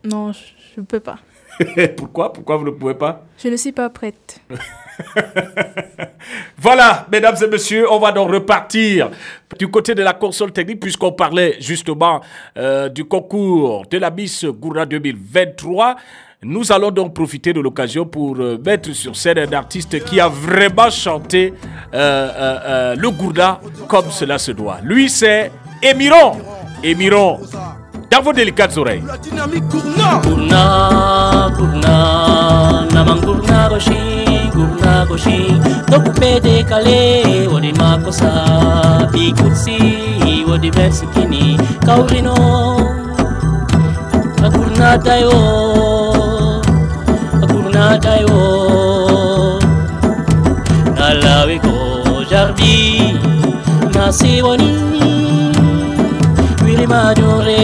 [0.03, 1.19] Non, je ne peux pas.
[1.95, 2.33] Pourquoi?
[2.33, 3.25] Pourquoi vous ne pouvez pas?
[3.37, 4.41] Je ne suis pas prête.
[6.61, 9.09] Voilà, mesdames et messieurs, on va donc repartir
[9.57, 12.19] du côté de la console technique puisqu'on parlait justement
[12.57, 15.95] euh, du concours de la Miss Goura 2023.
[16.43, 20.27] Nous allons donc profiter de l'occasion pour euh, mettre sur scène un artiste qui a
[20.27, 21.53] vraiment chanté
[21.93, 24.79] euh, le Gourda comme cela se doit.
[24.83, 26.33] Lui, c'est Émiron.
[26.83, 27.39] Émiron,
[28.11, 29.03] dans vos délicates oreilles.
[35.09, 35.37] koshi
[35.91, 37.01] tokupete kale
[37.51, 38.31] wodi makosa
[39.11, 39.77] pikutsi
[40.49, 42.35] wodi mesikini kaurino.
[44.45, 45.31] Akurnatayo
[47.43, 48.39] akurnatayo
[50.95, 51.75] nalawiko
[52.29, 53.17] jardi
[53.93, 54.71] nasiboni
[56.65, 57.63] wirimadure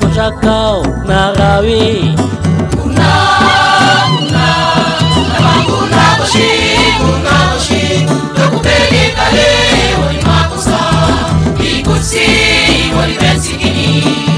[0.00, 2.14] Com jacal na rawi
[2.84, 3.10] Una,
[4.18, 4.46] una
[5.12, 6.48] Leva una boshi,
[7.04, 9.52] una boshi Doku pege kale,
[10.00, 10.80] wali makosa
[11.60, 12.26] Ikutsi,
[12.96, 14.31] wali bensikini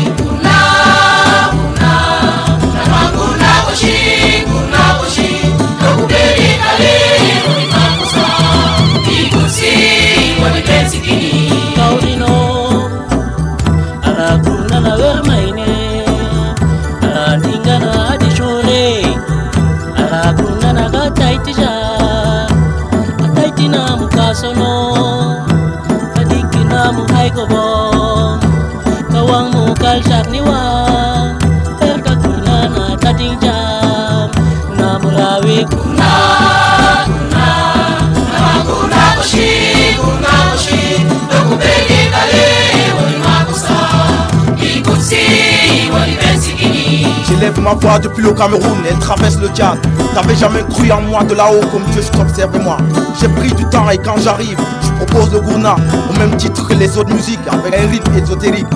[47.28, 49.78] J'élève ma voix depuis le Cameroun, elle traverse le Tchad.
[50.14, 52.78] T'avais jamais cru en moi de là-haut comme Dieu t'observe moi.
[53.20, 55.76] J'ai pris du temps et quand j'arrive, je propose le gourna
[56.11, 58.66] au même titre que les autres musiques avec un rythme ésotérique.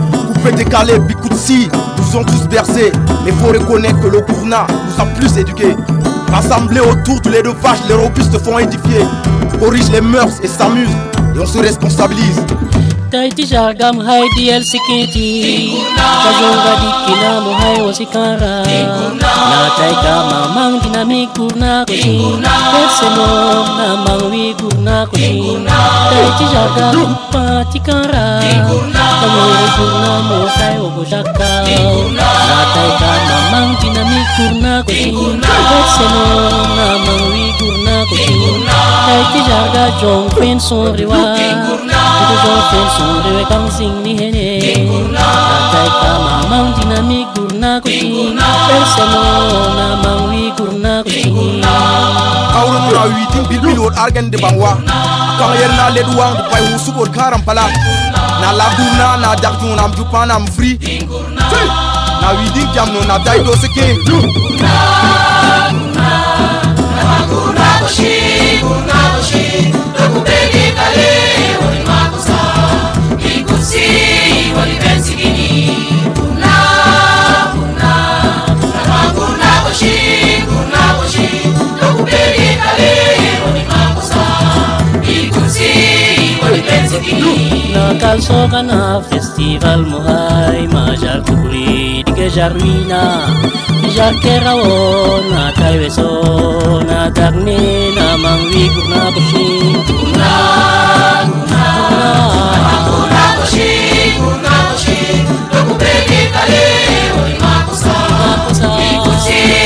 [0.49, 2.93] Coupé décalé, Bikoutsi, nous ont tous bercés.
[3.25, 5.77] Mais faut reconnaître que le gourna nous a plus éduqués.
[6.33, 9.05] Rassemblés autour de vache, les robustes font édifier.
[9.61, 10.89] Corrige les mœurs et s'amusent
[11.35, 12.41] et on se responsabilise.
[13.11, 15.29] Tai de jargam hai diel sikiti.
[15.97, 18.61] Kajunga dikina mo hai sicara,
[19.49, 22.21] na tai ka mamang dinamik kurna kusi
[22.73, 23.29] persemo
[23.79, 25.57] na de kurna kusi
[26.13, 28.29] taiti jargam patikara
[29.21, 31.53] kamuri kurna mo hai obojaka
[32.13, 35.17] na tai ka mamang dinamik kurna kusi
[35.49, 36.27] persemo
[36.77, 37.97] na mangwi kurna
[39.07, 41.25] Tai de jarga jong pen sonriwa
[42.17, 45.27] Tudo sofrer sobre tam sing ni hene Kingurna
[45.73, 51.63] Kai kama mang dinami gurna ko sing Barcelona mang wi gurna ko sing
[52.59, 54.73] Awrum na wi tin bil bil argan de bangwa
[55.39, 57.67] Kang yer na led wang de pai husu bor karam pala
[58.41, 61.45] Na la gurna na dak jun am jupan am free Kingurna
[62.23, 64.75] Na wi din jam no na dai do seke Gurna
[65.71, 66.09] Gurna
[67.31, 69.73] Gurna curna sing Gurna ko sing
[70.13, 71.11] Ko pedi kale
[88.63, 93.29] na festival muhay Majar kukuli di ke jarwina
[93.95, 99.49] Jar kerawo na kaiweso Na dagne na mangwi na bushi
[100.19, 100.35] Na
[101.51, 101.67] na
[103.13, 107.91] na Chico, Nato Chico, Toco Pepe, Calê, Olimar, Costa,
[108.77, 109.58] Nicotinho.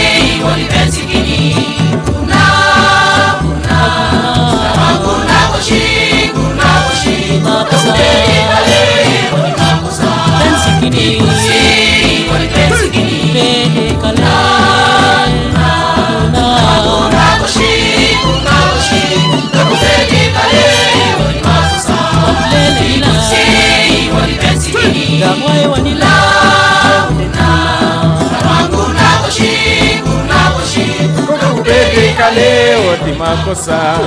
[32.35, 33.99] leo timakosa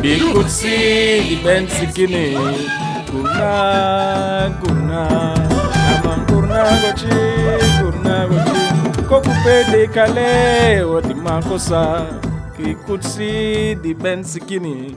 [0.00, 0.68] bikutsi
[1.28, 2.38] libensikini
[3.10, 5.02] kurna kurna
[5.94, 7.18] aman kurna gochi
[7.80, 12.02] kurna gochi kokupeleka leo timakosa
[12.56, 13.30] kikutsi
[13.82, 14.96] libensikini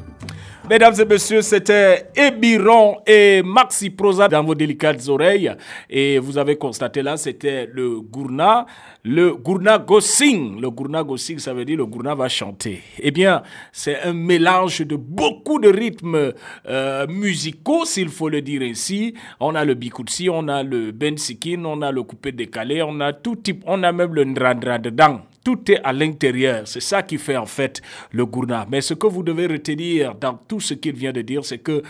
[0.70, 5.52] Mesdames et messieurs, c'était Ebiron et Maxi Prosa dans vos délicates oreilles.
[5.90, 8.68] Et vous avez constaté là, c'était le Gourna,
[9.04, 10.62] le Gourna Gossing.
[10.62, 12.84] Le Gourna Gossing, ça veut dire le Gourna va chanter.
[13.00, 13.42] Eh bien,
[13.74, 16.32] c'est un mélange de beaucoup de rythmes
[16.70, 19.16] euh, musicaux, s'il faut le dire ainsi.
[19.40, 23.14] On a le Bikoutsi, on a le Bensikin, on a le coupé décalé, on a
[23.14, 25.22] tout type, on a même le Ndrandra dedans.
[25.44, 26.68] Tout est à l'intérieur.
[26.68, 27.82] C'est ça qui fait en fait
[28.12, 28.66] le gourna.
[28.70, 31.82] Mais ce que vous devez retenir dans tout ce qu'il vient de dire, c'est que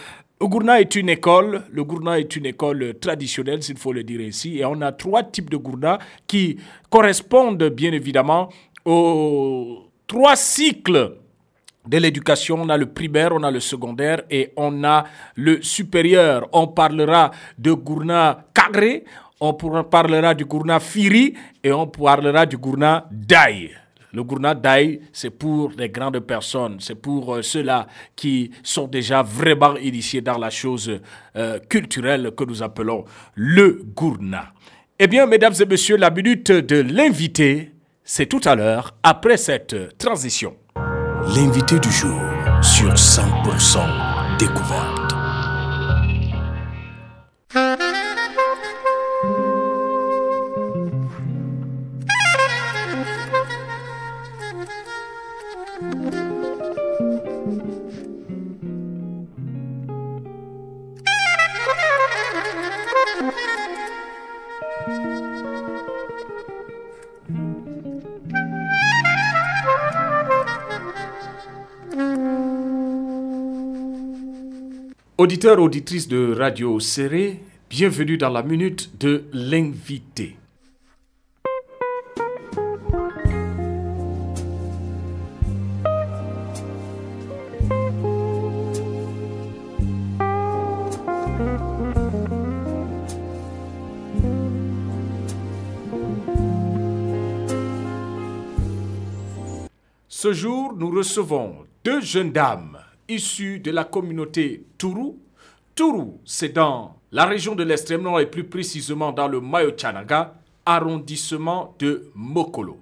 [0.41, 4.21] Le gourna est une école, le gourna est une école traditionnelle, s'il faut le dire
[4.27, 6.57] ainsi, et on a trois types de gourna qui
[6.89, 8.49] correspondent bien évidemment
[8.83, 11.17] aux trois cycles
[11.87, 12.59] de l'éducation.
[12.59, 15.03] On a le primaire, on a le secondaire et on a
[15.35, 16.49] le supérieur.
[16.53, 17.29] On parlera
[17.59, 19.03] de gourna carré,
[19.41, 21.33] on parlera du gourna firi
[21.63, 23.71] et on parlera du gourna daï.
[24.13, 29.21] Le gourna Dai, c'est pour les grandes personnes, c'est pour euh, ceux-là qui sont déjà
[29.21, 30.99] vraiment initiés dans la chose
[31.37, 34.51] euh, culturelle que nous appelons le gourna.
[34.99, 37.71] Eh bien, mesdames et messieurs, la minute de l'invité,
[38.03, 40.55] c'est tout à l'heure, après cette transition.
[41.35, 42.19] L'invité du jour
[42.61, 45.20] sur 100% découverte.
[75.21, 80.35] Auditeurs, auditrices de Radio Serré, bienvenue dans la minute de l'invité.
[100.07, 105.19] Ce jour, nous recevons deux jeunes dames issus de la communauté Tourou.
[105.75, 110.35] Tourou, c'est dans la région de l'extrême nord et plus précisément dans le Mayo-Chanaga,
[110.65, 112.77] arrondissement de Mokolo.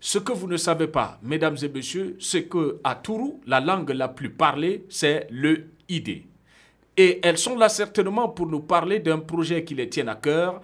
[0.00, 3.90] Ce que vous ne savez pas, mesdames et messieurs, c'est que à Tourou, la langue
[3.90, 6.22] la plus parlée, c'est le ID.
[6.96, 10.60] Et elles sont là certainement pour nous parler d'un projet qui les tient à cœur,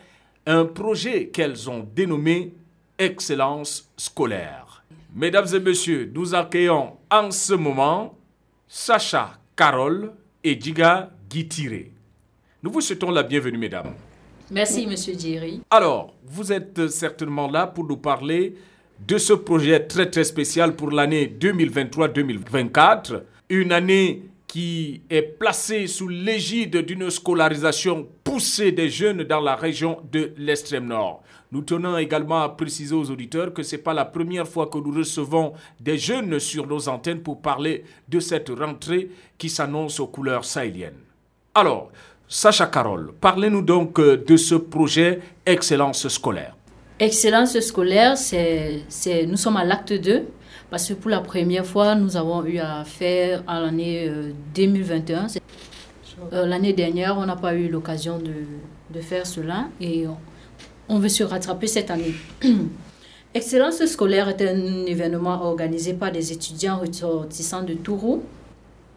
[0.47, 2.55] un projet qu'elles ont dénommé
[2.99, 4.85] Excellence scolaire.
[5.15, 8.15] Mesdames et messieurs, nous accueillons en ce moment
[8.75, 10.13] Sacha Carole
[10.43, 11.89] et Diga Guitire.
[12.63, 13.93] Nous vous souhaitons la bienvenue, mesdames.
[14.51, 15.61] Merci, monsieur Jerry.
[15.69, 18.55] Alors, vous êtes certainement là pour nous parler
[19.07, 23.21] de ce projet très très spécial pour l'année 2023-2024.
[23.51, 30.01] Une année qui est placée sous l'égide d'une scolarisation poussée des jeunes dans la région
[30.11, 31.23] de l'extrême nord.
[31.53, 34.79] Nous tenons également à préciser aux auditeurs que ce n'est pas la première fois que
[34.79, 40.07] nous recevons des jeunes sur nos antennes pour parler de cette rentrée qui s'annonce aux
[40.07, 40.97] couleurs sahéliennes.
[41.55, 41.91] Alors,
[42.27, 46.57] Sacha Carole, parlez-nous donc euh, de ce projet Excellence scolaire.
[46.99, 48.87] Excellence scolaire, c'est,
[49.29, 50.23] nous sommes à l'acte 2
[50.71, 54.11] parce que pour la première fois, nous avons eu à faire à l'année
[54.55, 55.27] 2021.
[55.27, 55.27] Euh,
[56.33, 58.33] euh, l'année dernière, on n'a pas eu l'occasion de,
[58.89, 60.07] de faire cela et
[60.89, 62.15] on veut se rattraper cette année.
[63.35, 68.23] Excellence scolaire est un événement organisé par des étudiants ressortissants de Tourou.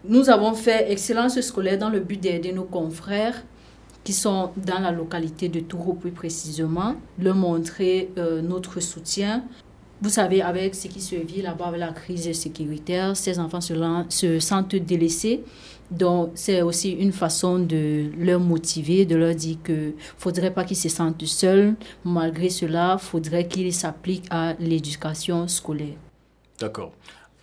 [0.08, 3.44] Nous avons fait Excellence scolaire dans le but d'aider nos confrères
[4.04, 9.44] qui sont dans la localité de Tourou plus précisément, leur montrer euh, notre soutien.
[10.02, 13.74] Vous savez, avec ce qui se vit là-bas, avec la crise sécuritaire, ces enfants se,
[14.10, 15.44] se sentent délaissés.
[15.92, 20.78] Donc, c'est aussi une façon de leur motiver, de leur dire que faudrait pas qu'ils
[20.78, 21.76] se sentent seuls.
[22.04, 25.96] Malgré cela, faudrait qu'ils s'appliquent à l'éducation scolaire.
[26.60, 26.92] D'accord.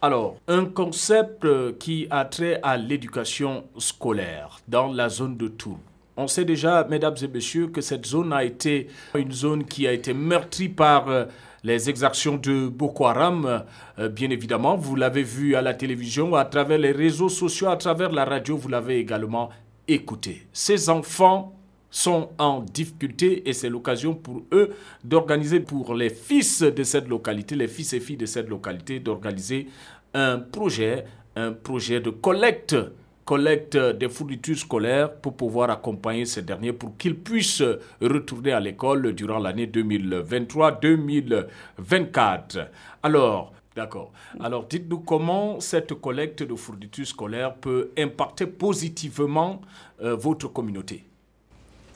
[0.00, 5.78] Alors, un concept euh, qui a trait à l'éducation scolaire dans la zone de Tours.
[6.16, 9.92] On sait déjà, mesdames et messieurs, que cette zone a été une zone qui a
[9.92, 11.26] été meurtrie par euh,
[11.64, 13.64] les exactions de Boko Haram,
[13.98, 14.76] euh, bien évidemment.
[14.76, 18.56] Vous l'avez vu à la télévision, à travers les réseaux sociaux, à travers la radio,
[18.56, 19.50] vous l'avez également
[19.88, 20.46] écouté.
[20.52, 21.54] Ces enfants
[21.90, 24.70] sont en difficulté et c'est l'occasion pour eux
[25.04, 29.68] d'organiser pour les fils de cette localité, les fils et filles de cette localité, d'organiser
[30.14, 31.04] un projet,
[31.36, 32.76] un projet de collecte
[33.24, 37.62] collecte des fournitures scolaires pour pouvoir accompagner ces derniers pour qu'ils puissent
[38.00, 42.66] retourner à l'école durant l'année 2023-2024.
[43.02, 44.12] Alors, D'accord.
[44.38, 49.62] Alors, dites-nous comment cette collecte de fournitures scolaires peut impacter positivement
[50.02, 51.04] euh, votre communauté?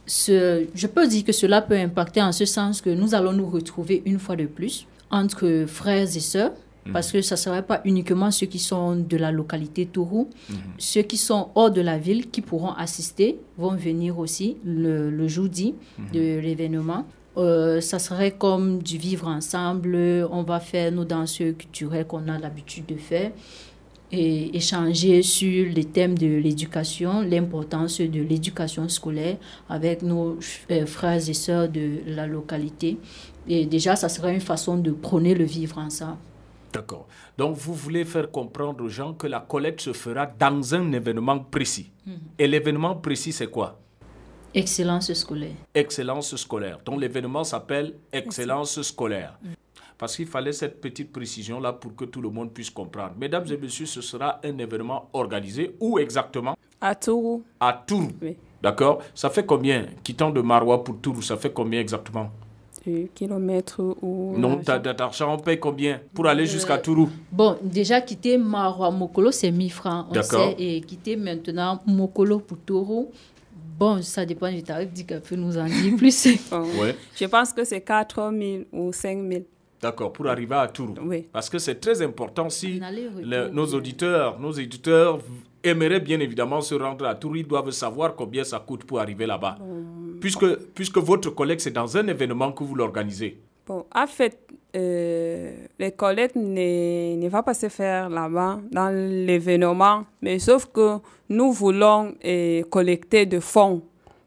[0.07, 4.03] Je peux dire que cela peut impacter en ce sens que nous allons nous retrouver
[4.07, 6.53] une fois de plus entre frères et sœurs
[6.87, 6.93] Mhm.
[6.93, 10.28] parce que ça ne serait pas uniquement ceux qui sont de la localité Tourou.
[10.49, 10.57] Mhm.
[10.78, 15.28] Ceux qui sont hors de la ville, qui pourront assister, vont venir aussi le, le
[15.28, 16.05] jeudi mhm.
[16.12, 17.05] de l'événement.
[17.37, 19.97] Euh, ça serait comme du vivre ensemble.
[20.30, 23.30] On va faire nos danses culturelles qu'on a l'habitude de faire.
[24.12, 29.37] et échanger sur les thèmes de l'éducation, l'importance de l'éducation scolaire
[29.68, 30.39] avec nos
[30.70, 32.99] euh, frères et sœurs de la localité.
[33.49, 36.18] Et déjà, ça serait une façon de prôner le vivre ensemble.
[36.77, 37.07] D'accord.
[37.39, 41.39] Donc, vous voulez faire comprendre aux gens que la collecte se fera dans un événement
[41.39, 41.91] précis.
[42.07, 42.18] Mhm.
[42.39, 43.79] Et l'événement précis, c'est quoi?
[44.53, 45.57] Excellence scolaire.
[45.74, 46.79] Excellence scolaire.
[46.85, 49.39] Donc, l'événement s'appelle Excellence scolaire.
[49.97, 53.14] Parce qu'il fallait cette petite précision-là pour que tout le monde puisse comprendre.
[53.18, 55.74] Mesdames et messieurs, ce sera un événement organisé.
[55.81, 56.57] Où exactement?
[56.79, 57.43] À Tourou.
[57.59, 58.12] À Tourou.
[58.20, 58.37] Oui.
[58.62, 59.87] D'accord Ça fait combien?
[60.05, 62.31] Quittant de Marois pour Tourou, ça fait combien exactement?
[62.87, 64.34] Du kilomètre ou.
[64.39, 67.09] Non, t'as- t'as- d'argent, on paye combien Pour aller jusqu'à Tourou?
[67.32, 70.07] Bon, déjà quitter Marois Mokolo, c'est 1000 francs.
[70.11, 70.55] On sait.
[70.57, 73.11] Et quitter maintenant Mokolo pour Toro,
[73.76, 74.93] bon, ça dépend du tarif.
[74.93, 76.26] Dit qu'elle peut nous en dire plus.
[76.53, 76.95] Ouais.
[77.16, 79.43] Je pense que c'est 4 000 ou 5 000.
[79.82, 80.95] D'accord, pour arriver à Tourou.
[81.03, 81.26] Oui.
[81.32, 82.80] Parce que c'est très important si
[83.22, 85.18] le- nos auditeurs, nos éditeurs
[85.67, 89.27] aimeraient bien évidemment se rendre à Tourou, ils doivent savoir combien ça coûte pour arriver
[89.27, 89.59] là-bas.
[90.21, 93.39] Puisque, puisque votre collègue, c'est dans un événement que vous l'organisez.
[93.67, 94.39] Bon, en fait,
[94.77, 100.99] euh, les collectes ne, ne va pas se faire là-bas, dans l'événement, mais sauf que
[101.29, 103.83] nous voulons euh, collecter des fonds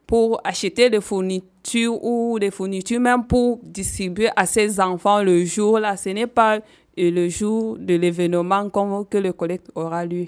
[0.06, 5.96] pour acheter des fournitures ou des fournitures même pour distribuer à ces enfants le jour-là.
[5.96, 6.60] Ce n'est pas euh,
[6.96, 10.26] le jour de l'événement que le collecte aura lieu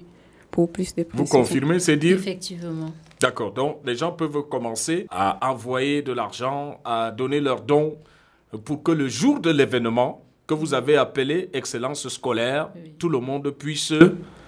[0.52, 2.16] pour plus de Vous confirmez, c'est dire?
[2.16, 2.92] Effectivement.
[3.20, 7.96] D'accord, donc les gens peuvent commencer à envoyer de l'argent, à donner leurs dons
[8.64, 13.50] pour que le jour de l'événement que vous avez appelé Excellence scolaire, tout le monde
[13.50, 13.92] puisse...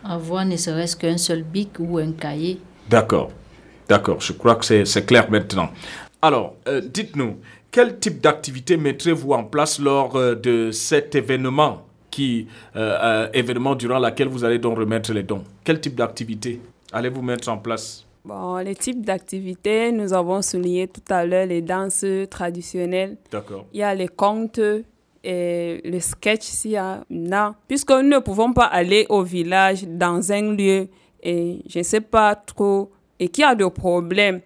[0.05, 2.61] Avoir ne serait-ce qu'un seul bic ou un cahier.
[2.91, 3.31] D'accord,
[3.89, 5.71] d'accord, je crois que c'est- c'est clair maintenant.
[6.21, 7.37] Alors, euh, dites-nous,
[7.71, 12.47] quel type d'activité mettrez-vous en place lors euh, de cet événement, qui,
[12.77, 16.61] euh, euh, événement durant lequel vous allez donc remettre les dons Quel type d'activité
[16.93, 18.07] allez-vous mettre en place?
[18.25, 23.17] Bon, les types d'activités, nous avons souligné tout à l'heure les danses traditionnelles.
[23.31, 23.67] D'accord.
[23.73, 24.61] Il y a les contes
[25.25, 27.03] et le sketch s'il y en
[27.33, 27.55] a.
[27.67, 30.89] Puisque nous ne pouvons pas aller au village dans un lieu
[31.23, 34.41] et je ne sais pas trop et qu'il y a des problèmes.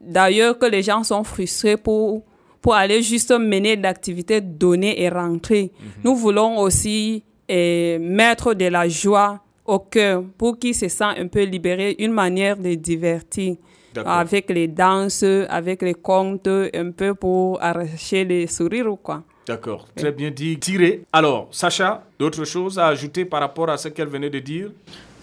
[0.00, 2.22] D'ailleurs, que les gens sont frustrés pour,
[2.62, 5.72] pour aller juste mener l'activité, donner et rentrer.
[6.04, 11.26] Nous voulons aussi eh, mettre de la joie au cœur pour qu'ils se sentent un
[11.26, 13.56] peu libérés, une manière de divertir.
[13.92, 14.12] D'accord.
[14.12, 19.22] Avec les danses, avec les contes, un peu pour arracher les sourires ou quoi.
[19.46, 20.58] D'accord, très bien dit.
[20.58, 21.02] Tiré.
[21.12, 24.70] Alors, Sacha, d'autres choses à ajouter par rapport à ce qu'elle venait de dire?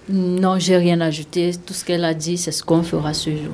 [0.10, 1.52] Non, j'ai rien ajouté.
[1.66, 3.54] Tout ce qu'elle a dit, c'est ce qu'on fera ce jour.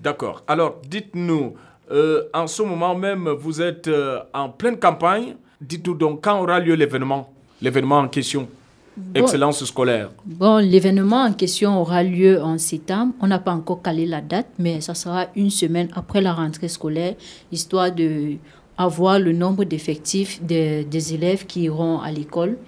[0.00, 0.42] D'accord.
[0.46, 1.54] Alors, dites-nous,
[1.90, 5.36] euh, en ce moment même, vous êtes euh, en pleine campagne.
[5.60, 7.32] Dites-nous donc quand aura lieu l'événement?
[7.60, 8.48] L'événement en question
[9.14, 10.10] Excellence scolaire.
[10.24, 13.14] Bon, l'événement en question aura lieu en septembre.
[13.20, 16.68] On n'a pas encore calé la date, mais ça sera une semaine après la rentrée
[16.68, 17.14] scolaire,
[17.52, 18.34] histoire de
[18.76, 22.58] avoir le nombre d'effectifs des élèves qui iront à l'école.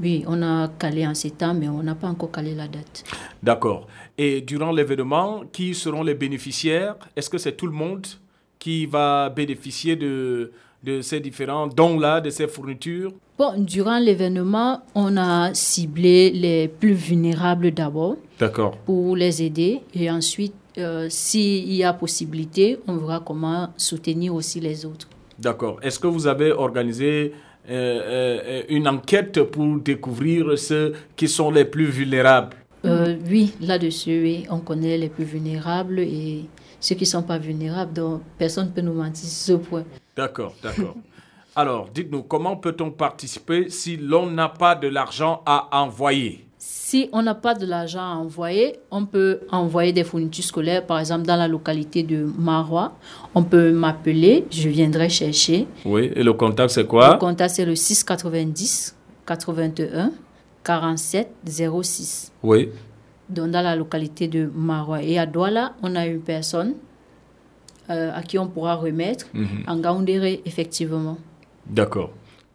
[0.00, 3.04] Oui, on a calé en septembre, mais on n'a pas encore calé la date.
[3.42, 3.86] D'accord.
[4.18, 6.96] Et durant l'événement, qui seront les bénéficiaires?
[7.14, 8.06] Est-ce que c'est tout le monde?
[8.64, 10.50] Qui va bénéficier de,
[10.82, 13.12] de ces différents dons-là, de ces fournitures?
[13.36, 18.78] Bon, durant l'événement, on a ciblé les plus vulnérables d'abord D'accord.
[18.86, 24.60] pour les aider et ensuite, euh, s'il y a possibilité, on verra comment soutenir aussi
[24.60, 25.08] les autres.
[25.38, 25.76] D'accord.
[25.82, 27.34] Est-ce que vous avez organisé
[27.68, 32.56] euh, euh, une enquête pour découvrir ceux qui sont les plus vulnérables?
[32.86, 36.44] Euh, oui, là-dessus, oui, on connaît les plus vulnérables et
[36.84, 39.84] ceux qui ne sont pas vulnérables, donc personne ne peut nous mentir sur ce point.
[40.14, 40.94] D'accord, d'accord.
[41.56, 46.46] Alors, dites-nous, comment peut-on participer si l'on n'a pas de l'argent à envoyer?
[46.58, 50.98] Si on n'a pas de l'argent à envoyer, on peut envoyer des fournitures scolaires, par
[50.98, 52.92] exemple dans la localité de Marois.
[53.34, 55.66] On peut m'appeler, je viendrai chercher.
[55.86, 57.14] Oui, et le contact, c'est quoi?
[57.14, 58.94] Le contact, c'est le 690
[59.26, 60.12] 81
[60.62, 61.30] 47
[61.82, 62.32] 06.
[62.42, 62.68] Oui,
[63.28, 65.02] dans la localité de Marois.
[65.02, 66.74] Et à Douala, on a une personne
[67.90, 69.46] euh, à qui on pourra remettre Mhm.
[69.66, 71.18] en Gaoundéré, effectivement.
[71.66, 72.10] d'accord.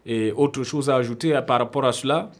[0.05, 2.31] Et autre chose à ajouter à- par rapport à cela?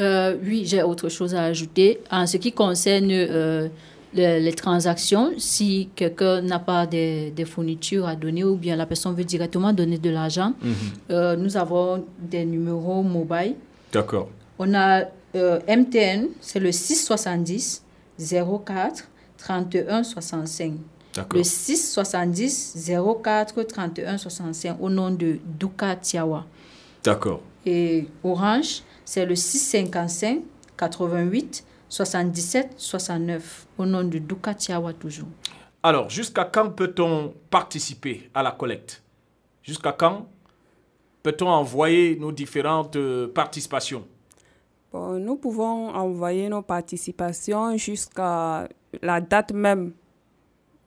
[0.00, 2.00] Euh, oui, j'ai autre chose à ajouter.
[2.10, 3.68] En ce qui concerne euh,
[4.14, 8.86] les, les transactions, si quelqu'un n'a pas des, des fournitures à donner ou bien la
[8.86, 10.74] personne veut directement donner de l'argent, Mhm.
[11.10, 13.54] euh, nous avons des numéros mobile.
[13.92, 14.28] D'accord.
[14.58, 15.04] On a
[15.34, 17.82] euh, MTN, c'est le 670
[18.18, 19.08] 04
[19.38, 20.72] 31 65.
[21.14, 21.38] D'accord.
[21.38, 22.90] Le 670
[23.22, 26.46] 04 31 65 au nom de Duka Tiawa.
[27.02, 27.40] D'accord.
[27.66, 30.40] Et Orange, c'est le 655
[30.76, 35.28] 88 77 69 au nom de Duka Tiawa toujours.
[35.82, 39.02] Alors, jusqu'à quand peut-on participer à la collecte?
[39.62, 40.26] Jusqu'à quand
[41.22, 44.06] peut-on envoyer nos différentes euh, participations?
[44.92, 48.68] Bon, nous pouvons envoyer nos participations jusqu'à
[49.00, 49.92] la date même,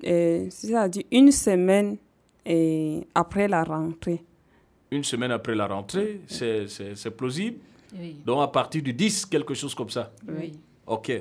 [0.03, 1.97] c'est-à-dire une semaine
[2.45, 4.23] et après la rentrée.
[4.91, 7.57] Une semaine après la rentrée, c'est c'est plausible
[7.97, 8.17] Oui.
[8.25, 10.51] Donc à partir du 10, quelque chose comme ça Oui.
[10.88, 11.11] Ok.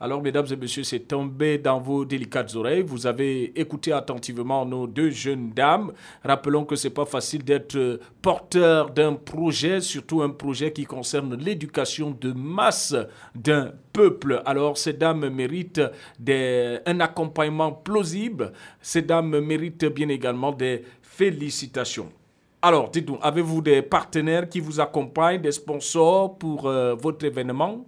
[0.00, 2.82] Alors, mesdames et messieurs, c'est tombé dans vos délicates oreilles.
[2.82, 5.92] Vous avez écouté attentivement nos deux jeunes dames.
[6.22, 12.10] Rappelons que c'est pas facile d'être porteur d'un projet, surtout un projet qui concerne l'éducation
[12.10, 12.94] de masse
[13.34, 14.42] d'un peuple.
[14.44, 15.80] Alors, ces dames méritent
[16.28, 18.52] un accompagnement plausible.
[18.82, 22.12] Ces dames méritent bien également des félicitations.
[22.60, 27.86] Alors, dites-nous, avez-vous des partenaires qui vous accompagnent, des sponsors pour euh, votre événement?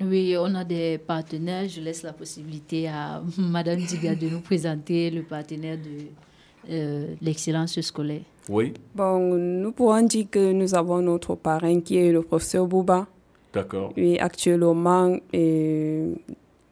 [0.00, 1.68] Oui, on a des partenaires.
[1.68, 7.80] Je laisse la possibilité à Madame Diga de nous présenter le partenaire de euh, l'excellence
[7.80, 8.22] scolaire.
[8.48, 13.06] Oui, Bon, nous pourrons dire que nous avons notre parrain qui est le professeur Bouba.
[13.52, 13.92] d'accord.
[13.96, 16.14] Oui, actuellement, euh,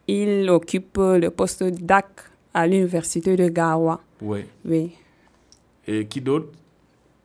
[0.07, 2.05] il occupe le poste DAC
[2.53, 3.99] à l'université de Gawa.
[4.21, 4.41] Oui.
[4.65, 4.91] Oui.
[5.87, 6.49] Et qui d'autre?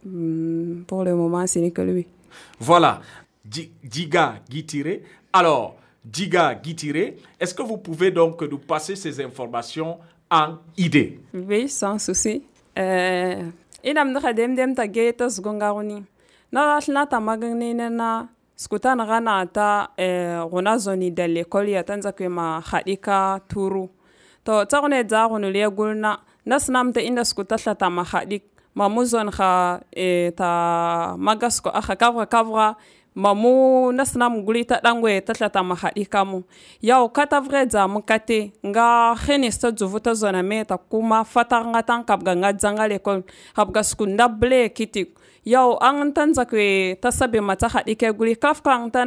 [0.07, 2.07] Hmm, Pour le moment, ce n'est que lui.
[2.61, 3.03] Voilà,
[3.45, 5.01] Di- Diga Guitire.
[5.33, 5.77] Alors,
[6.11, 9.99] Diga Guitire, est-ce que vous pouvez donc nous passer ces informations
[10.31, 12.43] en idée Oui, sans souci.
[12.75, 13.43] Eh,
[13.85, 16.05] inam naka dem dem ta ge ta zgongaruni.
[16.53, 21.83] Na na ta magani na na skuta na ta eh, gona zoni da l'école ya
[21.83, 22.63] tanza ke ma
[23.49, 23.89] turu.
[24.45, 28.45] To ta gone za gono le gulna nasnam ta inda skuta ta ma hadik
[28.75, 32.77] mamuzon kha eh, ta magasko kavra kavra
[33.19, 36.47] mamu nasina mugulita dangwe tatlata mahadi kamu.
[36.79, 41.67] Yau kata vrai dzamu kate nga henis ta dzuvu ta zona me ta kuma fatar
[41.75, 43.27] nga tan kabga nga dzanga lekol
[43.59, 45.11] habga skunda ble kiti.
[45.43, 49.03] Yau ang tan zakwe ta sabe mata hadi guli kaf kang ta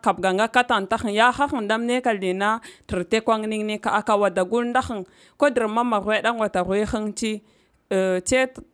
[0.00, 4.40] kabga nga katan ta ya ha handam ne kalina trte kwang ning ka aka wada
[4.44, 5.04] gunda hang
[5.52, 7.42] drama ma dangwa ta rwe hang ti
[7.92, 8.24] eh,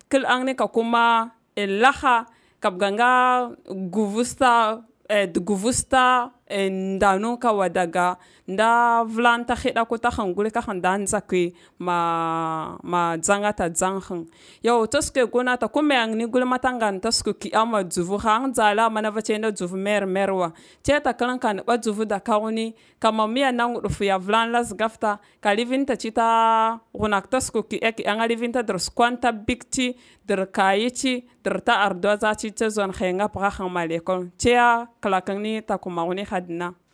[0.07, 3.53] kil ang ka kuma eh, laha kapganga
[3.91, 8.17] guvusta, é, guvusta ndano ka wadaga
[8.49, 14.01] nda vlanta hida kuta han gule ka han dan zakwe ma ma dzanga ta dzang
[14.09, 14.25] han
[14.65, 18.89] yo toske gona ta kume ang ni gule matangan toske ki ama dzuvu hang dzala
[18.89, 23.29] mana vache nda dzuvu mer merwa che ta kalan kan ba dzuvu da kauni kama
[23.29, 28.25] mia nang rufu ya vlan las gafta ka livinta chita gunak toske ki ek anga
[28.27, 29.93] livinta dr squanta bikti
[30.25, 34.57] dr kayichi dr ta ardoza chi chezon khenga pa hang malekon che
[35.03, 36.25] kala kan ni ta kuma gune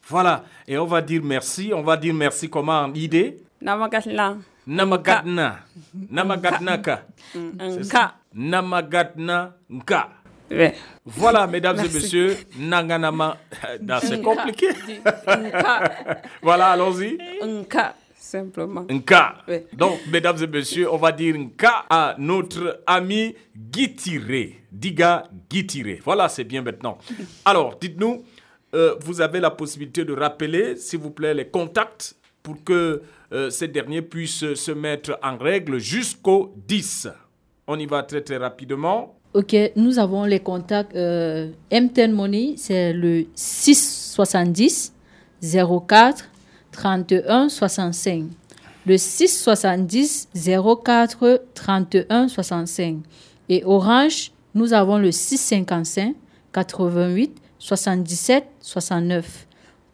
[0.09, 1.73] Voilà, et on va dire merci.
[1.75, 4.37] On va dire merci comment en idée namagatla
[4.67, 5.59] Namagatna.
[6.11, 7.03] Namagatnaka.
[7.37, 10.09] nka Namagatna Nka.
[10.51, 10.75] Ouais.
[11.05, 13.37] Voilà, mesdames et messieurs, Nanganama.
[14.03, 14.69] C'est compliqué.
[16.43, 17.19] Voilà, allons-y.
[17.45, 19.35] nka simplement Nka.
[19.49, 19.67] Ouais.
[19.73, 24.61] Donc, mesdames et messieurs, on va dire Nka à notre ami Guitiré.
[24.73, 26.01] Diga Guitiré.
[26.05, 26.99] Voilà, c'est bien maintenant.
[27.45, 28.25] Alors, dites-nous,
[28.75, 33.03] euh, vous avez la possibilité de rappeler, s'il vous plaît, les contacts pour que
[33.33, 37.09] euh, ces derniers puissent se mettre en règle jusqu'au 10.
[37.67, 39.17] On y va très très rapidement.
[39.33, 44.93] Ok, nous avons les contacts euh, M10 Money, c'est le 670
[45.43, 46.31] 04
[46.71, 48.25] 31 65.
[48.87, 50.29] Le 670
[50.85, 52.99] 04 31 65.
[53.49, 56.15] Et Orange, nous avons le 655
[56.53, 59.47] 88 77 69.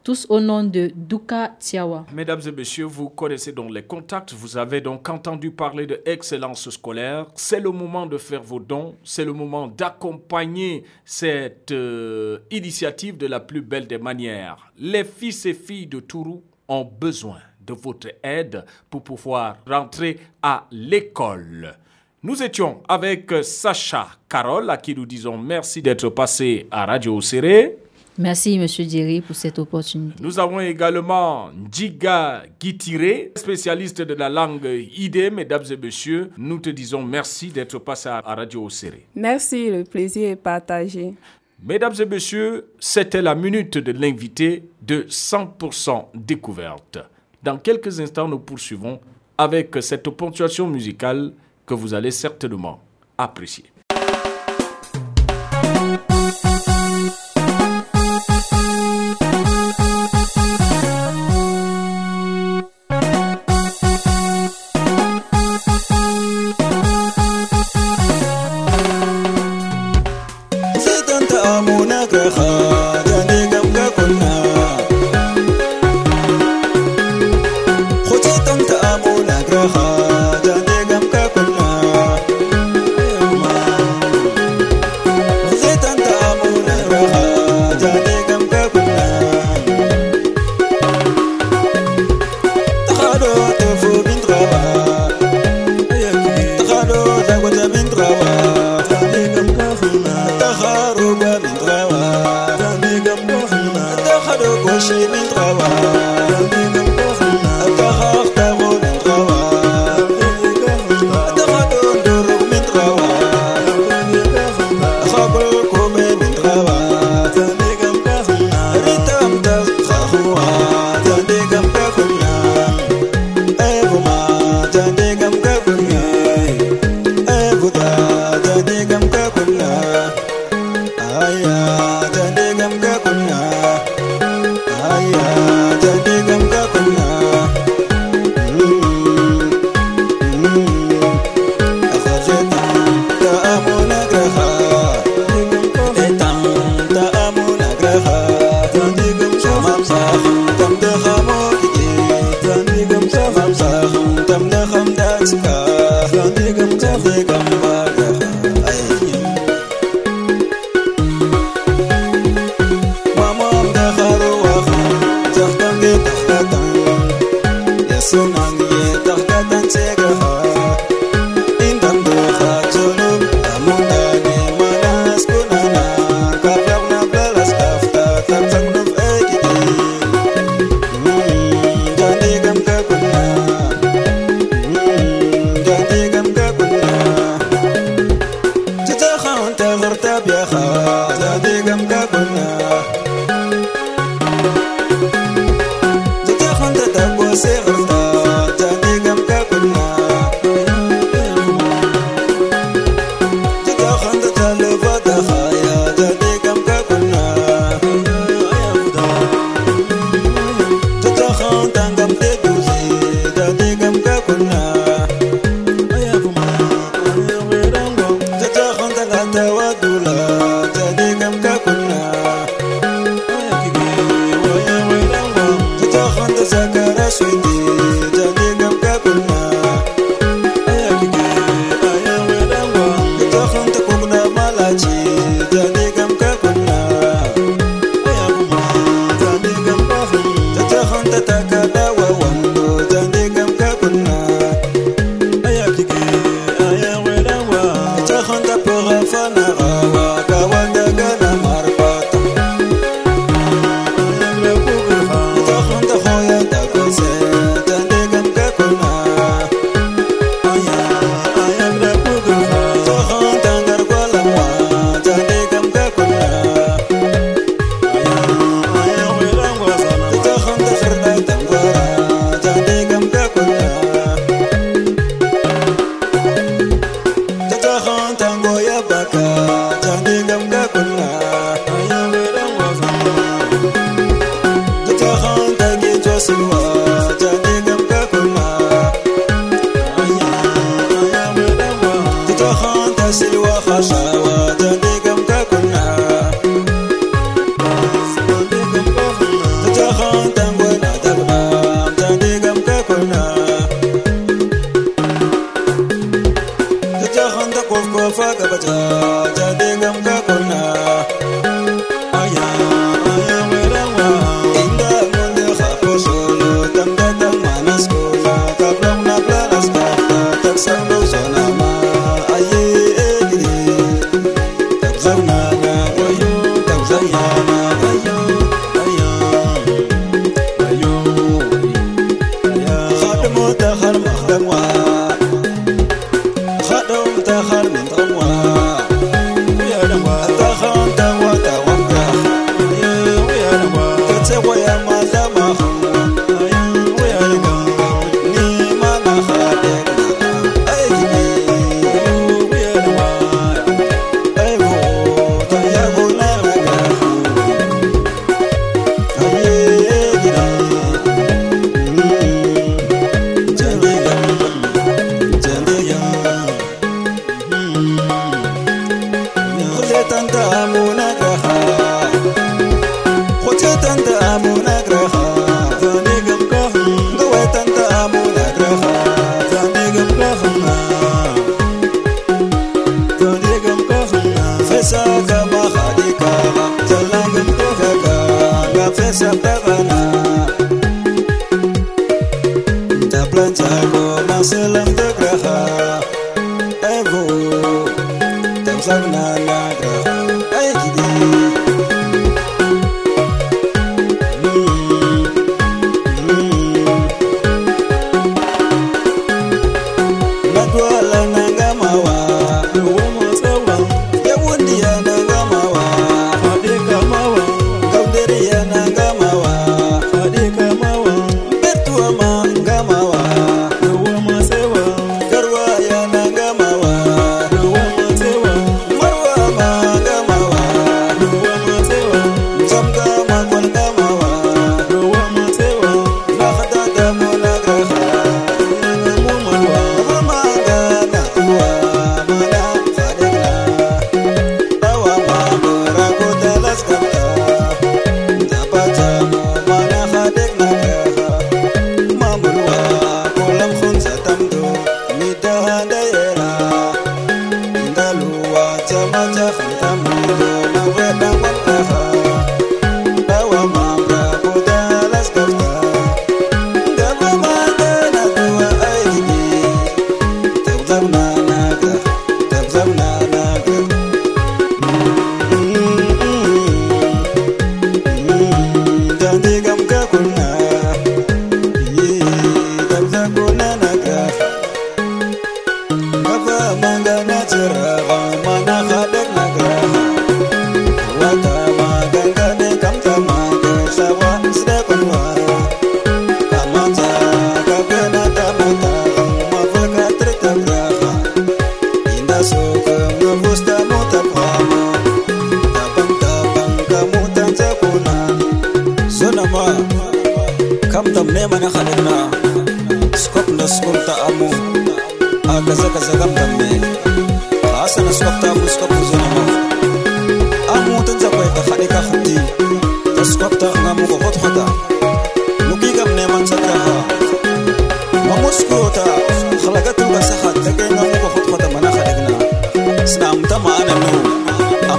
[0.03, 2.05] Tous au nom de Duka Tiawa.
[2.13, 6.69] Mesdames et messieurs, vous connaissez donc les contacts, vous avez donc entendu parler de excellence
[6.69, 7.27] scolaire.
[7.35, 13.27] C'est le moment de faire vos dons, c'est le moment d'accompagner cette euh, initiative de
[13.27, 14.73] la plus belle des manières.
[14.77, 20.67] Les fils et filles de Tourou ont besoin de votre aide pour pouvoir rentrer à
[20.71, 21.77] l'école.
[22.23, 27.77] Nous étions avec Sacha Carole, à qui nous disons merci d'être passé à Radio Serré.
[28.19, 30.21] Merci, Monsieur Diri, pour cette opportunité.
[30.21, 34.63] Nous avons également Ndiga Guitire, spécialiste de la langue
[34.95, 35.33] ID.
[35.33, 39.07] Mesdames et messieurs, nous te disons merci d'être passé à Radio Serré.
[39.15, 41.15] merci le plaisir est partagé
[41.63, 46.99] Mesdames et messieurs, c'était la minute de l'invité de 100% découverte.
[47.41, 48.99] Dans quelques instants, nous poursuivons
[49.39, 51.33] avec cette ponctuation musicale
[51.71, 52.81] que vous allez certainement
[53.17, 53.70] apprécier.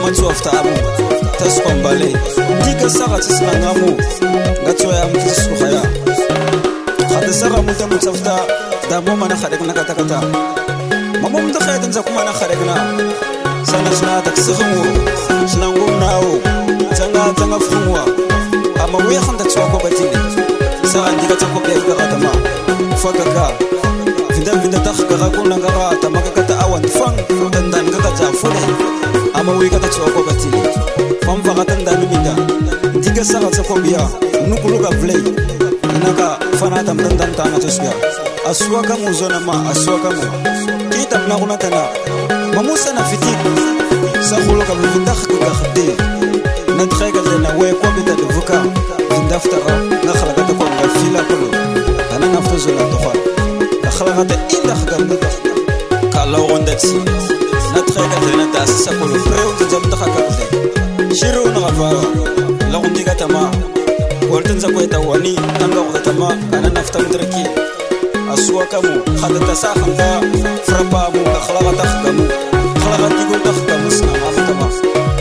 [0.02, 0.72] mutu aftamu
[1.38, 2.10] tasukon bale
[2.64, 3.90] dika saka tisina ngamu
[4.64, 5.82] ngatoya mfisusu haya
[7.14, 8.34] hada saka muta mutsafta
[8.90, 10.18] dabo mana khadekna katakata
[11.22, 12.74] mamo muta khayatan zakumana khadekna
[13.70, 14.82] sana sina taksikhmu
[15.50, 16.32] sina ngumnawo
[16.94, 18.02] tsanga tsanga fkhumwa
[18.84, 20.18] ama wekhanda tswako batini
[20.92, 22.30] saka ndika tsako byafikakatama
[23.02, 23.46] fakaka
[24.34, 27.16] vinda vinda takhkaka kunangaka tamakakata awan fang.
[27.46, 28.62] Utandan kakata fule
[29.34, 30.62] Ama amawika kachiwako katili
[31.26, 32.36] famvaka tandanuminda
[32.94, 34.08] ndinge saka tsakwambiya
[34.48, 35.22] nukuluka vlay
[36.04, 37.92] naka fanata mtandankanga tosbiya
[38.50, 40.22] asuwa kamu uzonama asuwa kamu
[40.90, 41.82] kita mnakunatana
[42.54, 43.38] mamusana fitik
[44.30, 45.86] sakhuluka mvitakhakukakhde
[46.76, 48.62] nadkhaykalena wekwabita devuka
[49.10, 51.48] vindaftara nakhalakata kwanga filakulu
[52.16, 53.12] ana naftozola tokhwa
[53.84, 55.26] nakhalakata indakhgarnuta
[56.12, 56.94] kalogondatsi
[57.76, 62.02] نتخيك الدين تاسس أقول فريو تجم تخاك الدين شيرو نغفارا
[62.72, 63.50] لو نتيجة تما
[64.30, 67.44] ورتن زكوي تواني تنغو تما أنا نفتم تركي
[68.34, 70.20] أسوا كمو خد تساخن دا
[70.66, 72.24] فربا مو خلاغ تخدمو
[72.82, 74.68] خلاغ تيقول تخدمو سنا ما فتما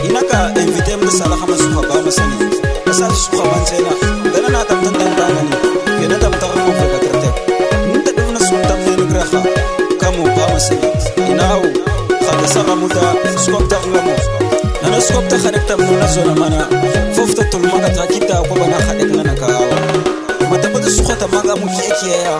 [0.04, 2.36] إنك انفيتيم دسالة خمس سوخة بامساني
[2.90, 3.90] أسال سوخة بانسينا
[4.34, 5.56] دانا ناتم تنتن تاناني
[6.00, 7.34] كنا تم تغرقو فوق ترتك
[7.94, 9.42] نتدفنا سوطة فين كرخا
[10.00, 11.62] كمو بامساني إناو
[13.92, 14.16] problème
[14.82, 16.60] nana sukopta xadek tam nuna zona mana
[17.14, 19.46] fofta tul maga ta kita kobana xadek nana ka
[20.50, 22.36] matabada suxota maga mu kiyekiyeya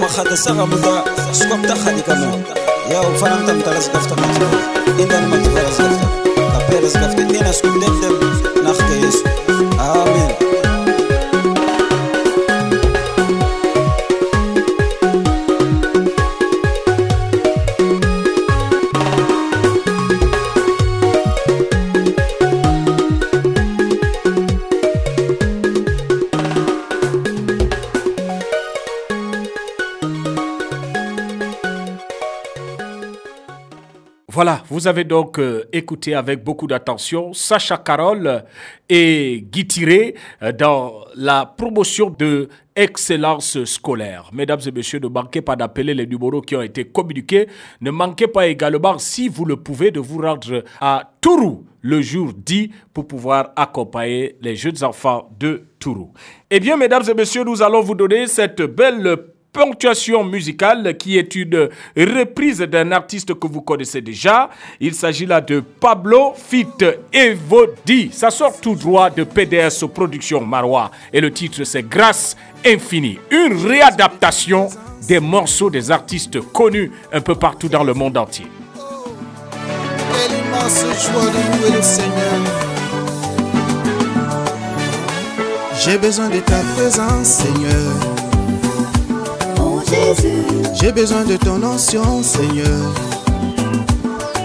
[0.00, 0.94] ma xada saxa muda
[1.38, 2.30] sukopta xadikamo
[2.92, 4.46] yaw fanantam talas gafta mati
[5.02, 6.06] indan mati faras gafta
[6.54, 8.14] kaperes gafta dina sukop dem dem
[8.64, 9.22] naxke yesu
[9.88, 10.29] amen
[34.80, 38.44] vous avez donc euh, écouté avec beaucoup d'attention Sacha Carole
[38.88, 44.30] et Guy Tiré euh, dans la promotion de excellence scolaire.
[44.32, 47.46] Mesdames et messieurs, ne manquez pas d'appeler les numéros qui ont été communiqués.
[47.82, 52.32] Ne manquez pas également, si vous le pouvez, de vous rendre à Tourou le jour
[52.34, 56.14] dit pour pouvoir accompagner les jeunes enfants de Tourou.
[56.50, 59.18] Eh bien, mesdames et messieurs, nous allons vous donner cette belle
[59.52, 64.50] ponctuation musicale qui est une reprise d'un artiste que vous connaissez déjà.
[64.80, 66.66] Il s'agit là de Pablo Fit
[67.12, 68.10] Evodi.
[68.12, 73.18] Ça sort tout droit de PDS Production Marois et le titre c'est Grâce infinie.
[73.30, 74.68] Une réadaptation
[75.08, 78.46] des morceaux des artistes connus un peu partout dans le monde entier.
[85.82, 88.19] J'ai besoin de ta présence, Seigneur.
[90.80, 92.94] J'ai besoin de ton onction, Seigneur.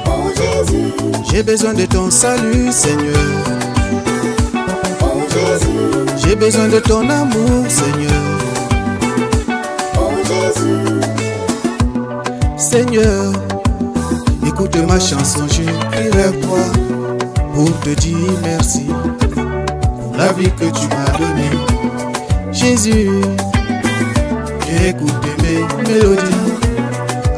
[0.08, 0.92] Oh Jésus,
[1.32, 3.16] J'ai besoin de ton salut, Seigneur.
[5.02, 8.24] oh Jésus, J'ai besoin de ton amour, Seigneur.
[10.00, 10.80] oh Jésus,
[12.58, 13.32] Seigneur,
[14.48, 16.60] écoute ma chanson, je crie vers toi
[17.54, 18.86] pour te dire merci
[19.34, 21.52] pour la vie que tu m'as donnée.
[22.52, 23.10] Jésus,
[24.84, 26.54] écouté mes mélodies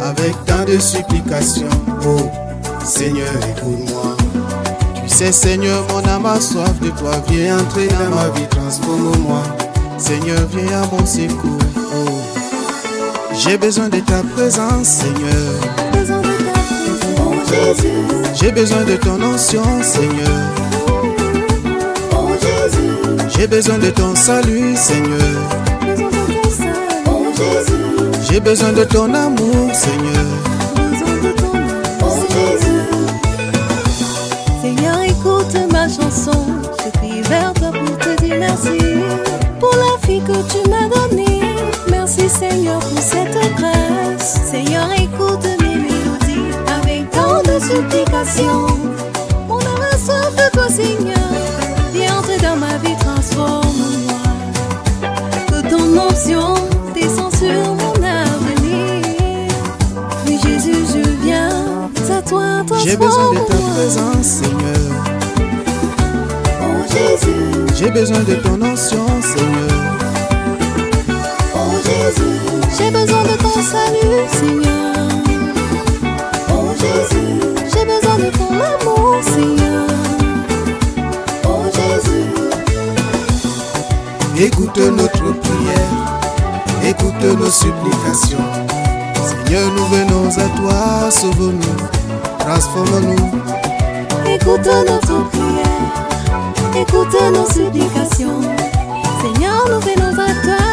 [0.03, 1.69] avec tant de supplications.
[2.05, 2.29] Oh,
[2.83, 4.15] Seigneur, écoute-moi.
[5.03, 7.11] Tu sais, Seigneur, mon âme a soif de toi.
[7.29, 9.43] Viens entrer dans ma vie, transforme-moi.
[9.97, 11.57] Seigneur, viens à mon secours.
[11.75, 12.09] Oh.
[13.33, 15.53] J'ai besoin de ta présence, Seigneur.
[18.39, 20.67] J'ai besoin de ton onction, Seigneur.
[23.29, 25.66] J'ai besoin de ton salut, Seigneur.
[28.37, 30.25] J'ai besoin de ton amour, Seigneur.
[31.37, 31.53] ton.
[34.61, 36.45] Seigneur, écoute ma chanson,
[36.83, 38.77] je crie vers toi pour te dire merci
[39.59, 41.41] pour la vie que tu m'as donnée.
[41.89, 44.39] Merci Seigneur pour cette grâce.
[44.51, 48.67] Seigneur, écoute mes mélodies avec tant de supplications.
[49.47, 51.31] Mon âme a soif de toi, Seigneur.
[51.91, 54.13] Viens entrer dans ma vie, transforme-moi.
[56.07, 56.76] onction
[62.89, 65.03] J'ai besoin de ta présence, Seigneur.
[66.61, 69.83] Oh Jésus, J'ai besoin de ton onction, Seigneur.
[71.53, 72.39] oh Jésus,
[72.77, 74.95] j'ai besoin de ton salut, Seigneur.
[76.49, 77.41] Oh Jésus,
[77.73, 79.87] j'ai besoin de ton amour, Seigneur.
[81.43, 82.29] Oh Jésus,
[84.45, 85.91] Écoute notre prière,
[86.87, 88.47] écoute nos supplications.
[89.27, 91.96] Seigneur, nous venons à toi, sauve-nous,
[92.47, 93.41] transforme-nous.
[94.33, 98.41] écoute notre prière, écoute nos supplications.
[99.21, 100.66] Seigneur, nous venons à toi.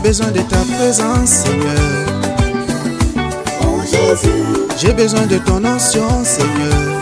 [0.00, 2.06] J'ai besoin de ta présence, Seigneur.
[3.62, 4.44] Oh, Jésus,
[4.80, 7.00] J'ai besoin de ton onction, Seigneur.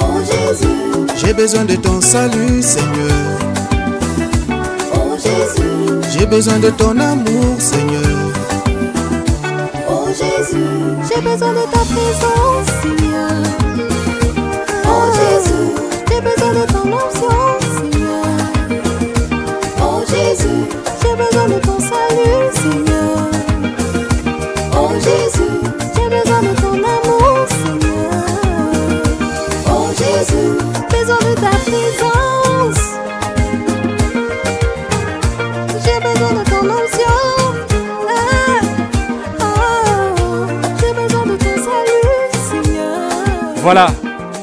[0.00, 3.38] oh, Jésus, J'ai besoin de ton salut, Seigneur.
[4.94, 8.18] oh, Jésus, J'ai besoin de ton amour, Seigneur.
[9.90, 10.64] oh, Jésus,
[11.08, 12.71] j'ai besoin de ta présence,
[43.62, 43.86] Voilà,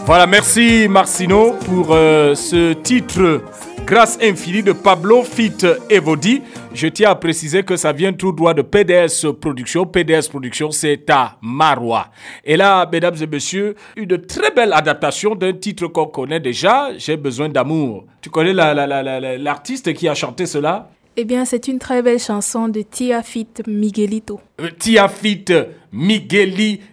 [0.06, 3.42] voilà, merci Marcino pour euh, ce titre
[3.86, 5.58] Grâce infinie de Pablo Fit
[5.90, 6.42] Evodi.
[6.76, 9.86] Je tiens à préciser que ça vient tout droit de PDS Production.
[9.86, 12.08] PDS Production, c'est à Marois.
[12.46, 17.18] Et là, mesdames et messieurs, une très belle adaptation d'un titre qu'on connaît déjà, J'ai
[17.18, 18.06] besoin d'amour.
[18.22, 20.90] Tu connais la- la- la- la- la- l'artiste qui a chanté cela?
[21.18, 24.40] Eh bien, c'est une très belle chanson de Tia Fit Miguelito.
[24.62, 25.46] Euh, Tia Fit
[25.92, 26.84] Miguelito.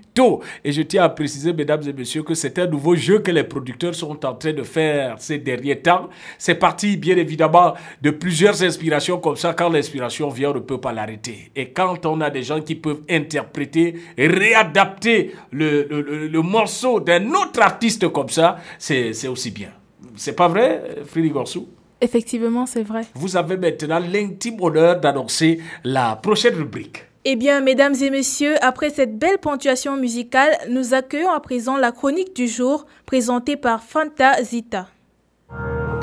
[0.64, 3.44] Et je tiens à préciser, mesdames et messieurs, que c'est un nouveau jeu que les
[3.44, 6.08] producteurs sont en train de faire ces derniers temps.
[6.38, 9.52] C'est parti, bien évidemment, de plusieurs inspirations comme ça.
[9.54, 11.50] Quand l'inspiration vient, on ne peut pas l'arrêter.
[11.54, 16.42] Et quand on a des gens qui peuvent interpréter, et réadapter le, le- le- le
[16.42, 19.68] morceau d'un autre artiste comme ça, c'est c'est aussi bien.
[20.16, 21.68] C'est pas vrai, Frédéric Gorsou
[22.00, 23.02] Effectivement, c'est vrai.
[23.14, 27.04] Vous avez maintenant l'intime honneur d'annoncer la prochaine rubrique.
[27.28, 31.90] Eh bien, mesdames et messieurs, après cette belle ponctuation musicale, nous accueillons à présent la
[31.90, 34.86] chronique du jour présentée par Fanta Zita.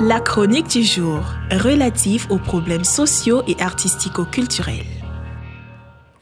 [0.01, 4.83] La chronique du jour, relative aux problèmes sociaux et artistico-culturels.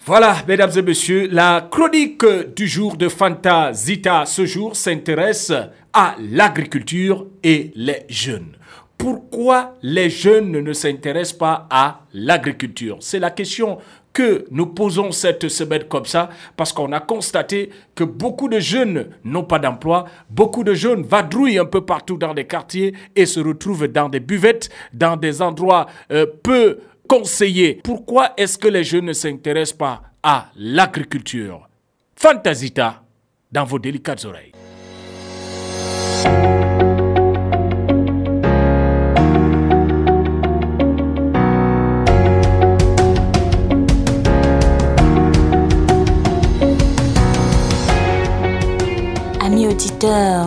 [0.06, 2.24] Voilà, mesdames et messieurs, la chronique
[2.56, 5.52] du jour de Fanta Zita ce jour s'intéresse
[5.93, 8.56] à l'agriculture et les jeunes.
[8.99, 12.97] Pourquoi les jeunes ne s'intéressent pas à l'agriculture?
[12.99, 13.80] C'est la question
[14.14, 19.09] que nous posons cette semaine comme ça parce qu'on a constaté que beaucoup de jeunes
[19.24, 23.39] n'ont pas d'emploi, beaucoup de jeunes vadrouillent un peu partout dans les quartiers et se
[23.39, 27.82] retrouvent dans des buvettes, dans des endroits euh, peu conseillés.
[27.84, 31.68] Pourquoi est-ce que les jeunes ne s'intéressent pas à l'agriculture?
[32.16, 33.03] Fantasita
[33.51, 34.51] dans vos délicates oreilles.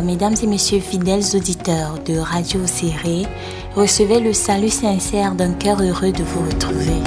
[0.03, 3.23] Mesdames et messieurs fidèles auditeurs de Radio Serré,
[3.77, 7.01] recevez le salut sincère d'un cœur heureux de vous retrouver.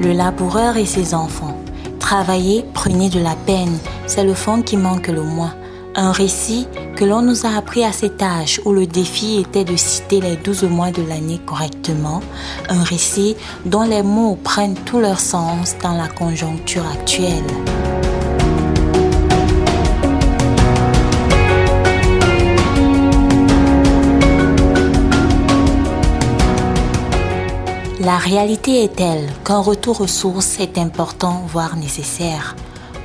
[0.00, 1.56] Le laboureur et ses enfants.
[1.98, 5.54] Travailler, prenez de la peine, c'est le fond qui manque le moins.
[5.96, 6.68] Un récit
[7.00, 10.36] que l'on nous a appris à cet âge où le défi était de citer les
[10.36, 12.20] 12 mois de l'année correctement.
[12.68, 17.46] Un récit dont les mots prennent tout leur sens dans la conjoncture actuelle.
[28.00, 32.56] La réalité est telle qu'un retour aux sources est important, voire nécessaire.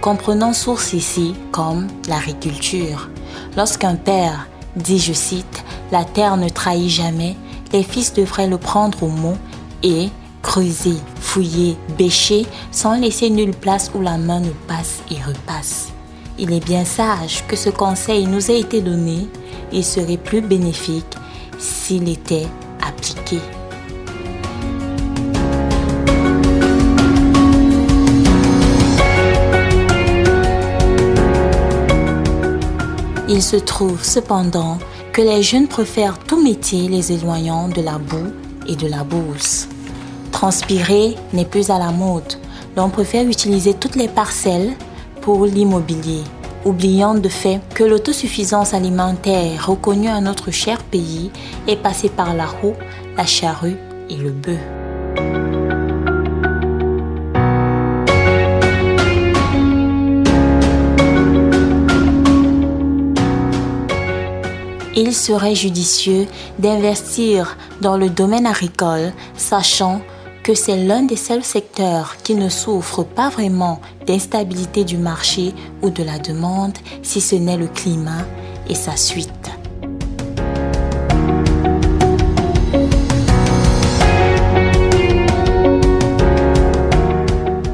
[0.01, 3.09] comprenant source ici comme l'agriculture.
[3.57, 7.35] Lorsqu'un père dit, je cite, La terre ne trahit jamais,
[7.71, 9.37] les fils devraient le prendre au mot
[9.83, 10.09] et
[10.41, 15.89] creuser, fouiller, bêcher sans laisser nulle place où la main ne passe et repasse.
[16.37, 19.27] Il est bien sage que ce conseil nous ait été donné
[19.71, 21.15] et serait plus bénéfique
[21.57, 22.47] s'il était
[22.85, 23.39] appliqué.
[33.35, 34.77] Il se trouve cependant
[35.11, 38.31] que les jeunes préfèrent tout métier les éloignant de la boue
[38.65, 39.67] et de la bourse.
[40.31, 42.35] Transpirer n'est plus à la mode.
[42.77, 44.71] L'on préfère utiliser toutes les parcelles
[45.19, 46.23] pour l'immobilier,
[46.63, 51.29] oubliant de fait que l'autosuffisance alimentaire reconnue à notre cher pays
[51.67, 52.75] est passée par la roue,
[53.17, 53.75] la charrue
[54.09, 54.84] et le bœuf.
[64.95, 66.25] Il serait judicieux
[66.59, 70.01] d'investir dans le domaine agricole, sachant
[70.43, 75.89] que c'est l'un des seuls secteurs qui ne souffre pas vraiment d'instabilité du marché ou
[75.89, 78.25] de la demande, si ce n'est le climat
[78.69, 79.31] et sa suite.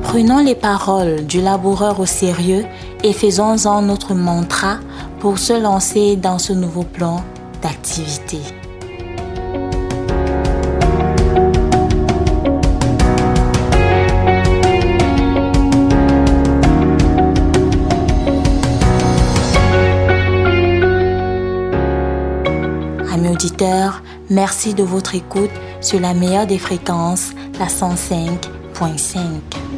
[0.04, 2.66] Prenons les paroles du laboureur au sérieux
[3.04, 4.78] et faisons-en notre mantra
[5.22, 7.24] pour se lancer dans ce nouveau plan
[7.62, 8.40] d'activité.
[23.14, 27.30] Amis auditeurs, merci de votre écoute sur la meilleure des fréquences,
[27.60, 29.71] la 105.5.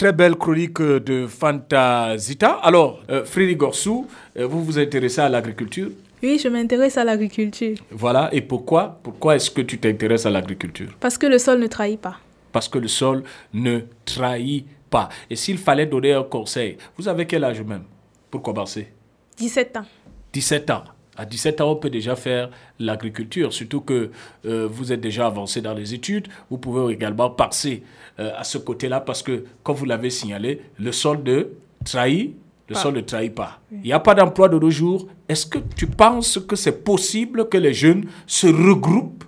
[0.00, 2.52] très belle chronique de Fantasita.
[2.62, 4.06] Alors, euh, Frédéric Gorsou,
[4.38, 5.90] euh, vous vous intéressez à l'agriculture?
[6.22, 7.76] Oui, je m'intéresse à l'agriculture.
[7.90, 8.98] Voilà, et pourquoi?
[9.02, 10.88] Pourquoi est-ce que tu t'intéresses à l'agriculture?
[11.00, 12.16] Parce que le sol ne trahit pas.
[12.50, 15.10] Parce que le sol ne trahit pas.
[15.28, 17.84] Et s'il fallait donner un conseil, vous avez quel âge même
[18.30, 18.88] pour commencer?
[19.36, 19.86] 17 ans.
[20.32, 20.84] 17 ans.
[21.16, 24.10] À 17 ans, on peut déjà faire l'agriculture, surtout que
[24.46, 26.28] euh, vous êtes déjà avancé dans les études.
[26.50, 27.82] Vous pouvez également passer
[28.18, 31.48] euh, à ce côté-là parce que, comme vous l'avez signalé, le sol ne
[31.84, 32.36] trahit,
[32.68, 33.60] le sol ne trahit pas.
[33.72, 35.08] Il n'y a pas d'emploi de nos jours.
[35.28, 39.24] Est-ce que tu penses que c'est possible que les jeunes se regroupent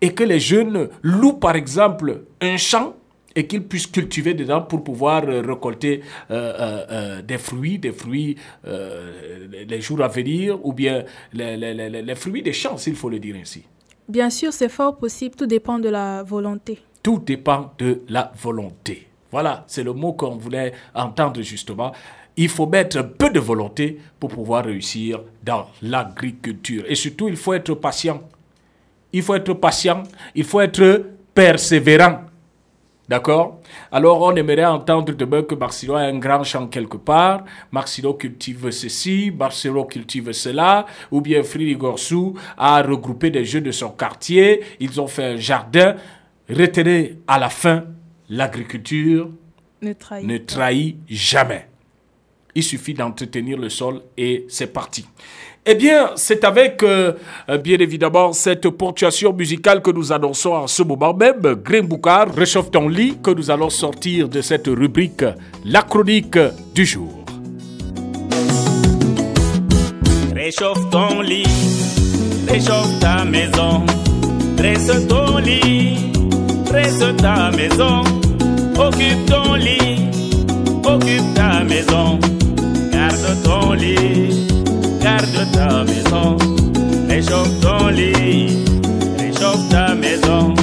[0.00, 2.96] et que les jeunes louent, par exemple, un champ
[3.34, 10.02] et qu'ils puissent cultiver dedans pour pouvoir euh, récolter des fruits, des fruits les jours
[10.02, 13.64] à venir, ou bien les, les fruits des champs, s'il faut le dire ainsi.
[14.08, 16.78] Bien sûr, c'est fort possible, tout dépend de la volonté.
[17.02, 19.08] Tout dépend de la volonté.
[19.30, 21.92] Voilà, c'est le mot qu'on voulait entendre justement.
[22.36, 26.84] Il faut mettre peu de volonté pour pouvoir réussir dans l'agriculture.
[26.86, 28.22] Et surtout, il faut être patient.
[29.12, 30.02] Il faut être patient,
[30.34, 31.04] il faut être
[31.34, 32.20] persévérant.
[33.12, 33.60] D'accord?
[33.90, 38.70] Alors, on aimerait entendre demain que Marcelo a un grand champ quelque part, Marcelo cultive
[38.70, 44.62] ceci, Marcelo cultive cela, ou bien Fridi Gorsou a regroupé des jeux de son quartier,
[44.80, 45.96] ils ont fait un jardin.
[46.48, 47.84] Retenez à la fin,
[48.30, 49.28] l'agriculture
[49.82, 51.68] ne trahit, ne trahit jamais.
[52.54, 55.04] Il suffit d'entretenir le sol et c'est parti.
[55.64, 57.12] Eh bien, c'est avec, euh,
[57.62, 62.72] bien évidemment, cette ponctuation musicale que nous annonçons en ce moment même, Green Boukar, réchauffe
[62.72, 65.24] ton lit, que nous allons sortir de cette rubrique,
[65.64, 66.36] la chronique
[66.74, 67.24] du jour.
[70.34, 71.46] Réchauffe ton lit,
[72.48, 73.86] réchauffe ta maison,
[74.56, 76.10] dresse ton lit,
[76.64, 78.02] dresse ta maison,
[78.76, 80.10] occupe ton lit,
[80.84, 82.18] occupe ta maison,
[82.90, 84.51] garde ton lit
[85.22, 86.36] garde ta maison,
[87.08, 88.64] réchauffe ton lit,
[89.18, 90.54] réchauffe ta maison,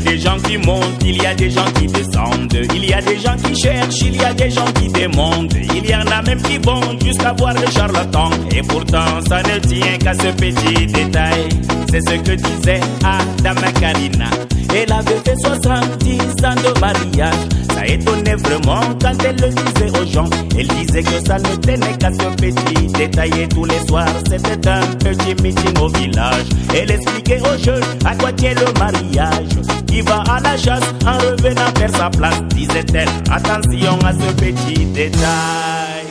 [0.00, 3.02] a des gens qui montent, il y a des gens qui descendent, il y a
[3.02, 6.22] des gens qui cherchent, il y a des gens qui demandent, il y en a
[6.22, 8.30] même qui vont jusqu'à voir le charlatan.
[8.52, 11.48] Et pourtant, ça ne tient qu'à ce petit détail.
[11.90, 14.30] C'est ce que disait Adam Karina.
[14.74, 17.34] Elle avait fait 70 ans de mariage.
[17.74, 20.30] Ça étonnait vraiment quand elle le disait aux gens.
[20.56, 23.32] Elle disait que ça ne tenait qu'à ce petit détail.
[23.40, 26.46] Et tous les soirs, c'était un petit meeting au village.
[26.74, 29.48] Elle expliquait aux jeunes à quoi tient le mariage.
[29.90, 33.08] Qui va à la chasse en revenant faire sa place, disait-elle.
[33.28, 36.06] Attention à ce petit détail.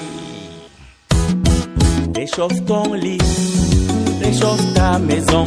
[2.14, 3.18] Réchauffe ton lit,
[4.22, 5.46] réchauffe ta maison.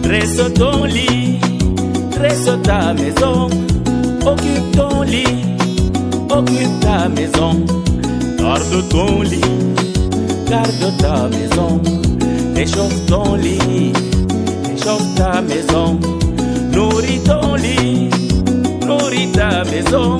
[0.00, 1.40] Dresse ton lit,
[2.12, 3.50] dresse ta maison.
[4.24, 5.26] Occupe ton lit,
[6.30, 7.64] occupe ta maison.
[8.38, 9.40] Garde ton lit,
[10.48, 11.80] garde ta maison.
[12.54, 13.92] Réchauffe ton lit,
[14.68, 15.98] réchauffe ta maison.
[16.80, 18.08] Nourris ton lit,
[18.86, 20.16] nourris ta maison.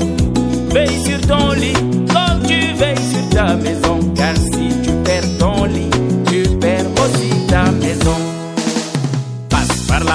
[0.74, 1.72] Veille sur ton lit,
[2.12, 3.98] comme tu veilles sur ta maison.
[4.14, 5.89] Car si tu perds ton lit,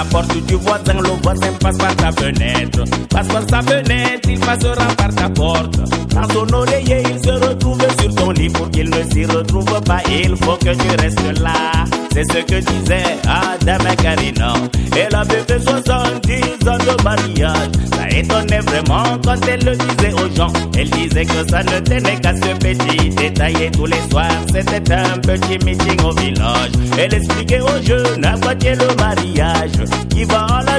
[0.10, 2.84] porte du voisin, le voisin passe par ta fenêtre.
[3.10, 5.78] Passe par sa fenêtre, il passera par ta porte.
[6.10, 10.02] Dans son oreiller, il se retrouve sur ton lit pour qu'il ne s'y retrouve pas.
[10.10, 11.86] Il faut que tu restes là.
[12.14, 14.54] C'est ce que disait Adam Karina.
[14.96, 17.70] Elle avait fait 70 ans de mariage.
[17.94, 20.54] Ça étonnait vraiment quand elle le disait aux gens.
[20.78, 23.56] Elle disait que ça ne tenait qu'à ce petit détail.
[23.62, 26.72] Et tous les soirs, c'était un petit meeting au village.
[26.98, 29.72] Elle expliquait aux jeunes à quoi le mariage.
[30.10, 30.76] Qui va à la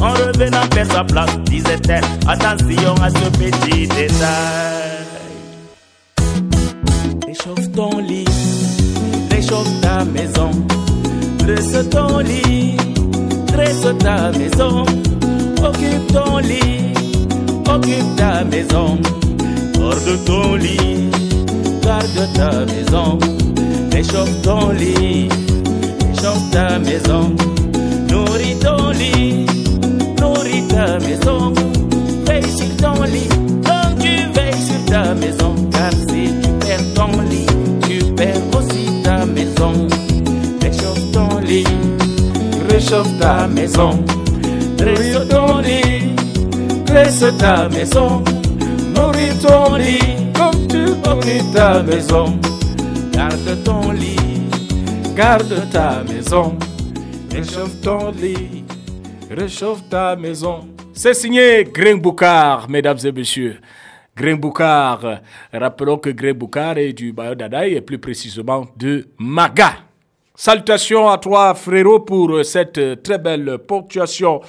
[0.00, 2.04] en revenant faire sa place, disait-elle.
[2.26, 4.88] Attention à ce petit détail.
[7.26, 8.24] Réchauffe ton lit,
[9.30, 10.50] réchauffe ta maison.
[11.38, 12.76] Dresse ton lit,
[13.46, 14.84] dresse ta maison.
[15.62, 16.94] Occupe ton lit,
[17.68, 18.98] occupe ta maison.
[19.74, 21.10] Garde ton lit,
[21.82, 23.18] garde ta maison.
[23.92, 25.28] Réchauffe ton lit,
[26.14, 27.34] réchauffe ta maison.
[28.62, 29.46] Nourris
[30.68, 31.52] ta maison.
[32.26, 33.28] Veille sur ton lit,
[33.66, 35.54] comme tu veilles sur ta maison.
[35.72, 37.46] Car si tu perds ton lit,
[37.86, 39.88] tu perds aussi ta maison.
[40.62, 41.64] Réchauffe ton lit,
[42.70, 44.04] réchauffe ta maison.
[44.76, 46.14] Dresse ton lit,
[46.86, 48.22] dresse ta maison.
[48.94, 52.38] Nourris ton lit, comme tu nourris ta maison.
[53.12, 54.16] Garde ton lit,
[55.16, 56.56] garde ta maison.
[57.30, 58.64] Réchauffe ton lit,
[59.30, 60.66] réchauffe ta maison.
[60.92, 63.58] C'est signé Grain Boukar, mesdames et messieurs.
[64.16, 65.20] Grain Boukar,
[65.52, 69.74] rappelons que Grain Boukar est du Bayo Dadaï et plus précisément de Maga.
[70.34, 74.40] Salutations à toi frérot pour cette très belle ponctuation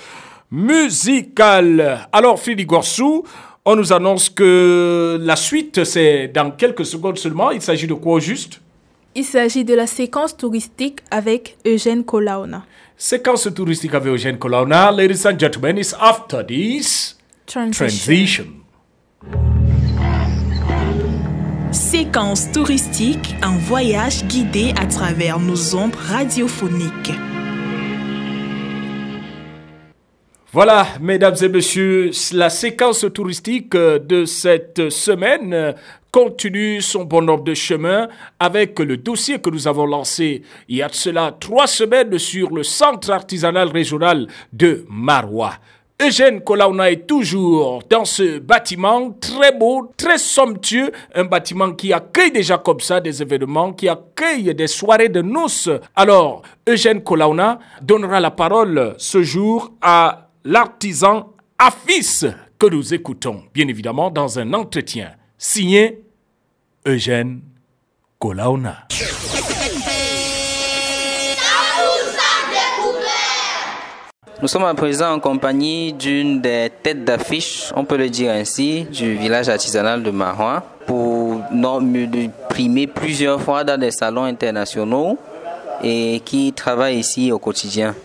[0.50, 2.08] musicale.
[2.12, 3.24] Alors Fili Gorsou,
[3.66, 7.52] on nous annonce que la suite c'est dans quelques secondes seulement.
[7.52, 8.62] Il s'agit de quoi juste?
[9.16, 12.64] Il s'agit de la séquence touristique avec Eugène Kolaona.
[12.96, 14.92] Séquence touristique avec Eugène Kolaona.
[14.92, 17.18] Ladies and gentlemen, it's after this
[17.48, 17.88] Transition.
[17.88, 18.46] transition.
[21.72, 27.12] Séquence touristique, un voyage guidé à travers nos ondes radiophoniques.
[30.52, 35.76] Voilà, mesdames et messieurs, la séquence touristique de cette semaine
[36.12, 38.08] continue son bonhomme de chemin
[38.40, 42.54] avec le dossier que nous avons lancé il y a de cela trois semaines sur
[42.54, 45.54] le centre artisanal régional de Marois.
[46.02, 52.32] Eugène Kolauna est toujours dans ce bâtiment très beau, très somptueux, un bâtiment qui accueille
[52.32, 55.70] déjà comme ça des événements, qui accueille des soirées de noces.
[55.98, 62.24] Alors, Eugène Kolauna donnera la parole ce jour à l'artisan Afis
[62.58, 66.04] que nous écoutons, bien évidemment, dans un entretien signé
[66.86, 67.40] Eugène
[68.20, 68.88] Kolauna.
[74.42, 78.84] Nous sommes à présent en compagnie d'une des têtes d'affiche, on peut le dire ainsi,
[78.84, 81.42] du village artisanal de Marois pour
[82.50, 85.18] primer plusieurs fois dans des salons internationaux
[85.84, 87.96] et qui travaille ici au quotidien.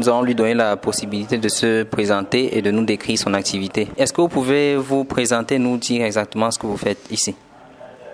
[0.00, 3.86] Nous allons lui donner la possibilité de se présenter et de nous décrire son activité.
[3.98, 7.36] Est-ce que vous pouvez vous présenter, nous dire exactement ce que vous faites ici?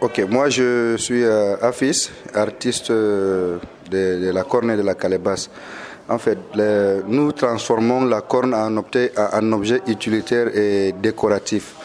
[0.01, 3.59] Ok, moi je suis euh, Afis, artiste euh,
[3.89, 5.49] de, la corne et de la calebasse.
[6.09, 6.39] En fait,
[7.07, 9.13] nous transformons la corne en objet,
[9.53, 11.77] objet utilitaire et décoratif.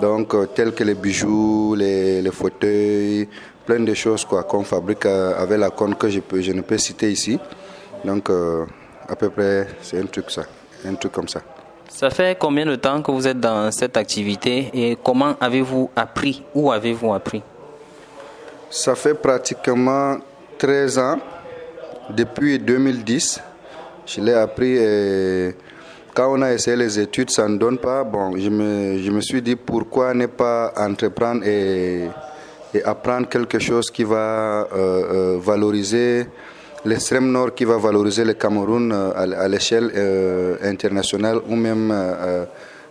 [0.00, 3.28] Donc, euh, tels que les bijoux, les, fauteuils,
[3.64, 6.62] plein de choses quoi qu'on fabrique euh, avec la corne que je, peux, je ne
[6.62, 7.38] peux citer ici.
[8.04, 8.28] Donc,
[9.08, 10.42] à peu près, c'est un truc ça,
[10.86, 11.40] un truc comme ça.
[11.88, 16.42] Ça fait combien de temps que vous êtes dans cette activité et comment avez-vous appris
[16.54, 17.42] Où avez-vous appris?
[18.70, 20.16] Ça fait pratiquement
[20.58, 21.18] 13 ans,
[22.10, 23.40] depuis 2010.
[24.06, 25.54] Je l'ai appris et
[26.14, 28.04] quand on a essayé les études, ça ne donne pas.
[28.04, 32.08] Bon, je me, je me suis dit pourquoi ne pas entreprendre et,
[32.74, 36.26] et apprendre quelque chose qui va euh, euh, valoriser
[36.84, 42.44] l'extrême nord, qui va valoriser le Cameroun euh, à, l'échelle euh, internationale ou même euh,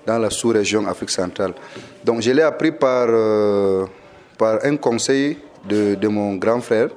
[0.06, 1.54] dans la sous-région Afrique centrale.
[2.04, 3.08] Donc je l'ai appris par,
[4.38, 5.38] par un conseil
[5.68, 6.90] de, de mon grand frère,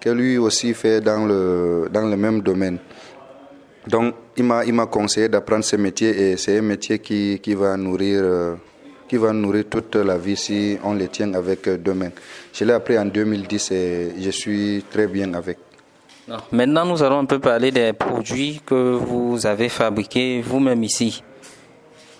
[0.00, 2.78] que lui aussi fait dans le, dans le même domaine.
[3.86, 7.54] Donc, il m'a, il m'a conseillé d'apprendre ce métier et c'est un métier qui, qui
[7.54, 8.56] va nourrir,
[9.08, 12.12] qui va nourrir toute la vie si on le tient avec deux mains.
[12.52, 15.58] Je l'ai appris en 2010 et je suis très bien avec.
[16.52, 21.22] Maintenant, nous allons un peu parler des produits que vous avez fabriqués vous-même ici.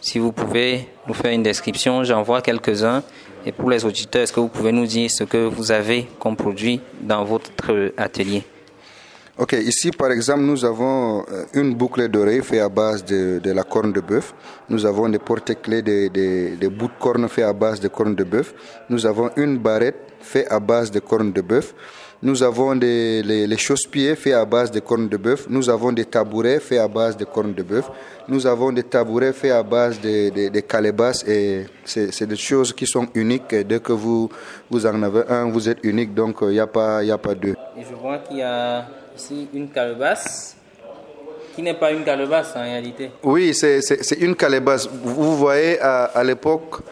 [0.00, 3.04] Si vous pouvez nous faire une description, j'en vois quelques-uns.
[3.46, 6.36] Et pour les auditeurs, est-ce que vous pouvez nous dire ce que vous avez comme
[6.36, 7.50] produit dans votre
[7.96, 8.42] atelier?
[9.38, 13.50] Ok, ici par exemple, nous avons euh, une boucle d'oreille faite à base de, de
[13.52, 14.34] la corne de bœuf.
[14.68, 18.24] Nous avons des porte-clés, des, des, bouts de corne faits à base de corne de
[18.24, 18.52] bœuf.
[18.90, 21.74] Nous avons une barrette faite à base de corne de bœuf.
[22.24, 25.46] Nous avons des, les, les chausse-pieds faits à base de corne de bœuf.
[25.48, 27.90] Nous avons des tabourets faits à base de corne de bœuf.
[28.28, 32.36] Nous avons des tabourets faits à base de, de, de calebasses et c'est c'est des
[32.36, 33.52] choses qui sont uniques.
[33.66, 34.28] Dès que vous,
[34.70, 37.56] vous en avez un, vous êtes unique, donc il n'y a pas, a pas deux.
[37.76, 38.86] Et je vois qu'il y a
[39.16, 40.54] ici une calebasse
[41.56, 43.10] qui n'est pas une calebasse en réalité.
[43.24, 43.80] Oui, c'est
[44.20, 44.88] une calebasse.
[44.88, 46.82] Vous voyez, à, à l'époque,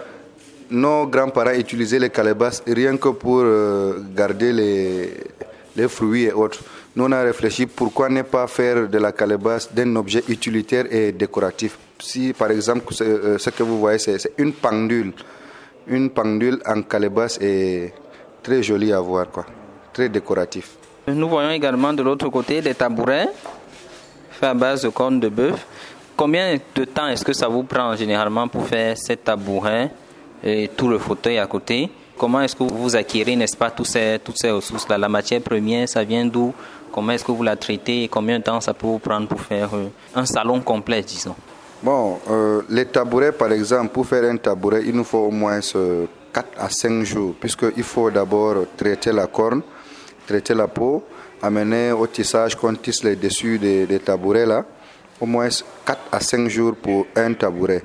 [0.70, 6.60] nos grands-parents utilisaient les calebasses rien que pour euh, garder les, fruits et autres.
[6.94, 11.12] Nous, on a réfléchi pourquoi ne pas faire de la calebasse d'un objet utilitaire et
[11.12, 11.78] décoratif?
[11.98, 15.12] Si, par exemple, ce, euh, que vous voyez, c'est c'est une pendule.
[15.86, 17.94] Une pendule en calebasse est
[18.42, 19.46] très jolie à voir, quoi.
[19.92, 20.76] Très décoratif.
[21.06, 23.28] Nous voyons également de l'autre côté des tabourets
[24.30, 25.66] faits à base de cornes de bœuf.
[26.16, 29.90] Combien de temps est-ce que ça vous prend généralement pour faire ces tabourets?
[30.42, 31.90] Et tout le fauteuil à côté.
[32.16, 34.98] Comment est-ce que vous acquérez, n'est-ce pas, tous ces, toutes ces ressources-là?
[34.98, 36.52] La matière première, ça vient d'où?
[36.92, 39.70] Comment est-ce que vous la traitez combien de temps ça peut vous prendre pour faire
[39.74, 41.36] euh, un salon complet, disons?
[41.82, 45.60] Bon, euh, les tabourets, par exemple, pour faire un tabouret, il nous faut au moins
[45.76, 49.62] euh, 4 à 5 jours, puisqu'il faut d'abord traiter la corne,
[50.26, 51.04] traiter la peau,
[51.40, 54.64] amener au tissage qu'on tisse les dessus des, des tabourets là,
[55.20, 55.48] au moins
[55.86, 57.82] 4 à 5 jours pour un tabouret.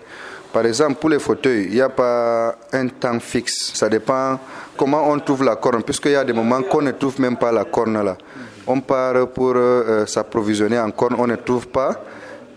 [0.55, 3.73] Par exemple, pour les fauteuils, il n'y a pas un temps fixe.
[3.73, 4.39] Ça dépend
[4.77, 7.51] comment on trouve la corne, puisqu'il y a des moments qu'on ne trouve même pas
[7.51, 8.15] la corne là.
[8.65, 12.01] On part pour euh, s'approvisionner en corne, on ne trouve pas.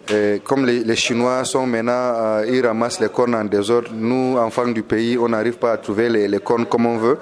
[0.09, 4.39] Et comme les, les Chinois sont maintenant, euh, ils ramassent les cornes en désordre, nous,
[4.39, 7.19] enfants du pays, on n'arrive pas à trouver les, les cornes comme on veut.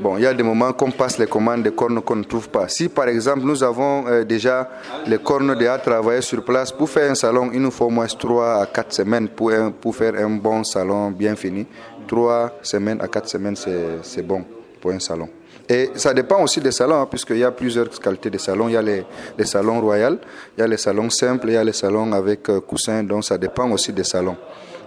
[0.00, 2.48] Bon, il y a des moments qu'on passe les commandes des cornes qu'on ne trouve
[2.48, 2.66] pas.
[2.68, 4.68] Si par exemple nous avons euh, déjà
[5.06, 8.06] les cornes déjà travaillées sur place, pour faire un salon, il nous faut au moins
[8.06, 11.64] 3 à 4 semaines pour, pour faire un bon salon bien fini.
[12.08, 13.56] 3 semaines à 4 semaines,
[14.02, 14.44] c'est bon
[14.80, 15.28] pour un salon.
[15.68, 18.68] Et ça dépend aussi des salons, hein, puisqu'il y a plusieurs qualités de salons.
[18.68, 19.04] Il y a les,
[19.38, 20.18] les salons royaux,
[20.56, 23.24] il y a les salons simples, il y a les salons avec euh, coussin, donc
[23.24, 24.36] ça dépend aussi des salons.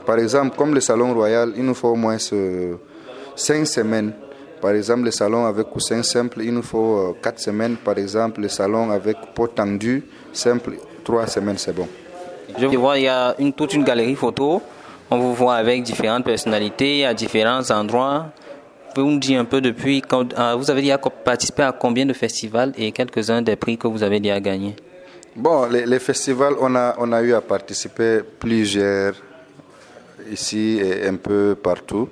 [0.06, 4.14] Par exemple, comme le salon royal, il nous faut au moins 5 semaines.
[4.62, 7.76] Par exemple, le salon avec coussin simple, il nous faut 4 semaines.
[7.78, 10.04] Par exemple, le salon avec peau tendue,
[10.34, 11.88] simple, 3 semaines, c'est bon.
[12.58, 14.62] Je vois, il y a une, toute une galerie photo.
[15.10, 18.28] On vous voit avec différentes personnalités à différents endroits.
[18.94, 22.14] Pouvez-vous nous dire un peu depuis quand euh, vous avez déjà participé à combien de
[22.14, 24.76] festivals et quelques-uns des prix que vous avez déjà gagnés?
[25.36, 29.14] Bon, les, les festivals, on a, on a eu à participer plusieurs
[30.32, 32.10] ici et un peu partout.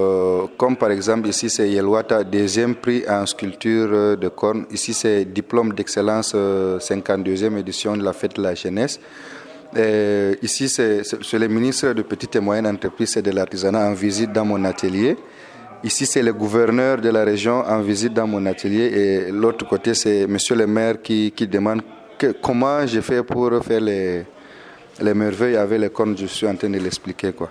[0.00, 4.64] Euh, comme par exemple ici c'est Yelwata, deuxième prix en sculpture euh, de corne.
[4.70, 8.98] Ici c'est diplôme d'excellence euh, 52e édition de la fête de la jeunesse.
[10.42, 11.02] Ici c'est
[11.38, 15.16] le ministre de petites et moyennes entreprises et de l'artisanat en visite dans mon atelier.
[15.84, 19.94] Ici c'est le gouverneur de la région en visite dans mon atelier et l'autre côté
[19.94, 21.82] c'est monsieur le maire qui, qui demande
[22.42, 24.24] comment j'ai fait pour faire les,
[25.00, 26.16] les merveilles avec les cornes.
[26.16, 27.50] Je suis en train de l'expliquer quoi.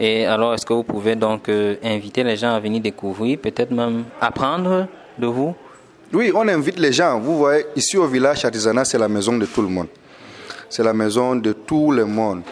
[0.00, 3.70] Et alors, est-ce que vous pouvez donc euh, inviter les gens à venir découvrir, peut-être
[3.70, 4.86] même apprendre
[5.18, 5.54] de vous?
[6.12, 7.18] Oui, on invite les gens.
[7.18, 9.88] Vous voyez, ici au village artisanat, c'est la maison de tout le monde.
[10.68, 12.42] C'est la maison de tout le monde.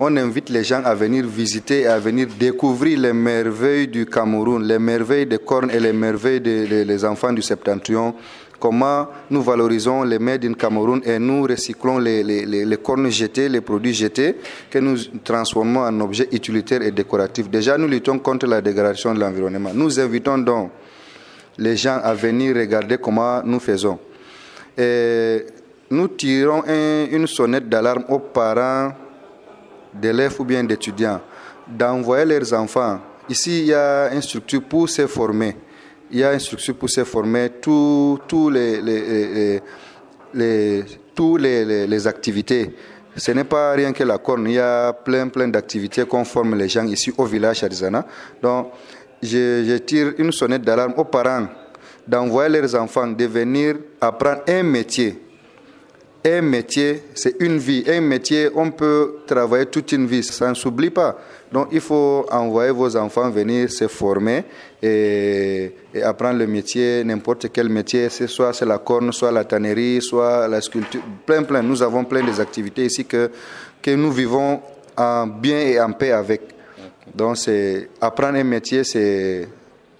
[0.00, 4.64] On invite les gens à venir visiter et à venir découvrir les merveilles du Cameroun,
[4.64, 8.14] les merveilles des cornes et les merveilles des enfants du septentrion.
[8.62, 13.92] Comment nous valorisons les made in Cameroun et nous recyclons les, cornes jetées, les produits
[13.92, 14.36] jetés,
[14.70, 17.50] que nous transformons en objets utilitaires et décoratifs.
[17.50, 19.70] Déjà, nous luttons contre la dégradation de l'environnement.
[19.74, 20.70] Nous invitons donc
[21.58, 23.98] les gens à venir regarder comment nous faisons.
[24.78, 25.44] Et
[25.90, 28.92] nous tirons un- une sonnette d'alarme aux parents
[29.92, 31.20] d'élèves ou bien d'étudiants
[31.66, 33.00] d'envoyer leurs enfants.
[33.28, 35.56] Ici, il y a une structure pour se former.
[36.12, 37.50] Il y a une structure pour se former.
[37.60, 38.20] Tous
[38.50, 39.62] les, les,
[41.86, 42.74] les, activités.
[43.16, 44.46] Ce n'est pas rien que la corne.
[44.46, 48.06] Il y a plein, plein d'activités qu'on forme les gens ici au village Arizana.
[48.42, 48.72] Donc,
[49.22, 51.46] je, je tire une sonnette d'alarme aux parents
[52.06, 55.18] d'envoyer leurs enfants de venir apprendre un métier.
[56.24, 57.84] Un métier, c'est une vie.
[57.88, 61.18] Un métier, on peut travailler toute une vie, ça ne s'oublie pas.
[61.52, 64.44] Donc il faut envoyer vos enfants venir se former
[64.82, 69.44] et, et apprendre le métier, n'importe quel métier, c'est soit c'est la corne, soit la
[69.44, 71.62] tannerie, soit la sculpture, plein, plein.
[71.62, 73.30] Nous avons plein des activités ici que,
[73.82, 74.60] que nous vivons
[74.96, 76.40] en bien et en paix avec.
[77.14, 79.46] Donc c'est apprendre un métier, c'est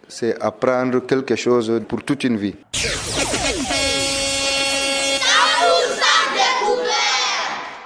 [0.09, 2.55] c'est apprendre quelque chose pour toute une vie.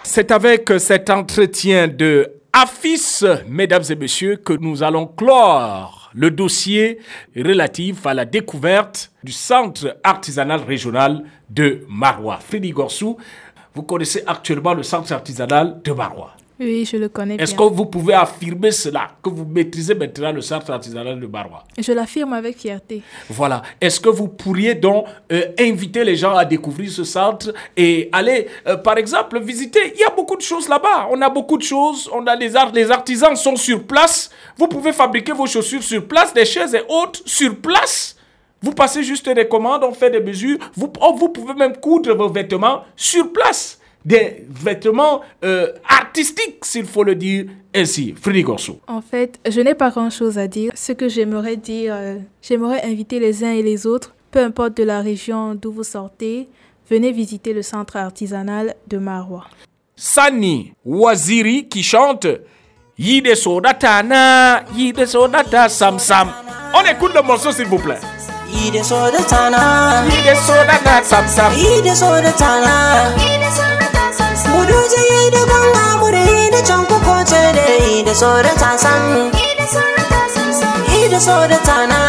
[0.03, 7.01] C'est avec cet entretien de AFIS, mesdames et messieurs, que nous allons clore le dossier
[7.37, 12.39] relatif à la découverte du centre artisanal régional de Marois.
[12.39, 13.19] Frédéric Gorsou,
[13.75, 16.36] vous connaissez actuellement le centre artisanal de Marois.
[16.59, 20.41] Oui, je le connais Est-ce que vous pouvez affirmer cela, que vous maîtrisez maintenant le
[20.41, 23.03] centre artisanal de Marois Je l'affirme avec fierté.
[23.29, 23.61] Voilà.
[23.79, 28.49] Est-ce que vous pourriez donc euh, inviter les gens à découvrir ce centre et aller,
[28.67, 29.93] euh, par exemple, visiter?
[29.95, 31.09] Il y a beaucoup de choses là-bas.
[31.11, 32.09] On a beaucoup de choses.
[32.11, 34.31] On a les arts, les artisans sont sur place.
[34.57, 38.17] Vous pouvez fabriquer vos chaussures sur place, des chaises et autres sur place.
[38.63, 40.59] Vous passez juste des commandes, on fait des mesures.
[40.75, 43.79] Vous, oh, vous pouvez même coudre vos vêtements sur place.
[44.07, 48.15] Des vêtements euh, artistiques, s'il faut le dire ainsi.
[48.15, 48.79] Frédéric Gorsou.
[48.87, 50.71] En fait, je n'ai pas grand-chose à dire.
[50.77, 54.85] Ce que j'aimerais dire, euh, j'aimerais inviter les uns et les autres, peu importe de
[54.85, 56.49] la région d'où vous sortez,
[56.89, 59.47] venez visiter le centre artisanal de Marois.
[59.97, 62.29] Sani Waziri qui chante
[62.97, 66.31] Yide Sodatana, Yide Sodata Sam Sam.
[66.75, 67.99] On écoute le morceau s'il vous plaît.
[68.65, 73.76] Ide soda tana Ide soda na sam sam Ide soda
[74.53, 76.25] Buduje yayi da ganga mure
[76.55, 79.03] da can ku kwace da yi da sore ta san
[80.93, 82.01] Yi da sore ta na.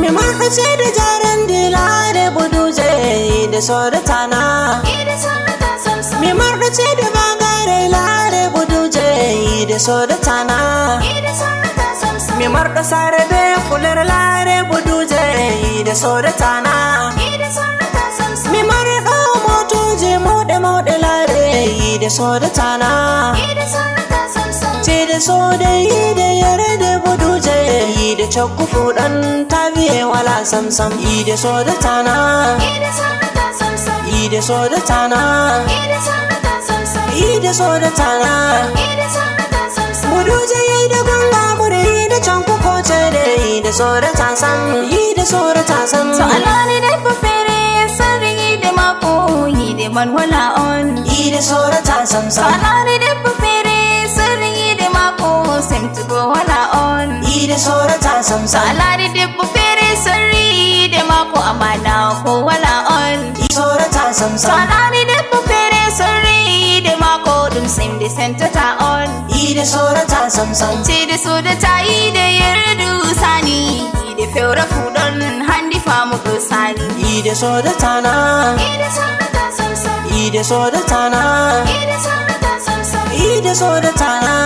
[0.00, 1.86] Me ma hace da jaran dila
[2.16, 2.90] da buduje
[3.52, 4.42] da sore ta na.
[6.20, 7.07] Me ma hace da
[7.88, 9.06] ilare buduje
[9.60, 12.46] ide soda tana ide soda tana mi
[12.90, 15.22] sare be fuler lare buduje
[15.80, 16.74] ide soda tana
[17.28, 19.16] ide soda tana mi mardo
[19.46, 22.90] motuje mode mode lare da soda tana
[23.50, 25.70] ide soda tana ide soda
[26.00, 27.56] ide yare de buduje
[28.08, 29.14] ide chokku fudan
[29.52, 30.92] tabiye wala samsam.
[31.16, 32.16] Ide soda tana
[32.72, 35.20] ide soda tana ide soda tana
[35.80, 36.47] ide soda
[37.20, 38.34] yi da so da tara.
[38.80, 38.88] Yi
[40.92, 41.42] da gunga
[41.86, 44.58] yi da can kuko ce da yi da so da tasan.
[44.92, 46.06] Yi da so da tasan.
[48.20, 49.12] Da yi da mako
[49.58, 50.86] yi da manwala on.
[51.12, 52.26] Yi da so da tasan
[54.42, 55.30] da yi da mako
[55.68, 57.08] sem to go wala on.
[57.30, 61.40] Yi da so da tasan da yi da mako
[62.24, 63.18] ko wala on.
[63.40, 64.32] Yi so da tasan
[65.10, 65.37] da
[67.68, 70.92] Sim di senta ta on Ide sora ta sam sam so
[71.24, 72.90] soda ta ide yerdu
[73.20, 76.16] sani Ide feura fudon handi famu
[76.48, 81.22] sani Ide so soda ta na Ide soda ta sam sam Ide soda ta na
[81.76, 84.36] Ide soda ta sam sam Ide soda ta na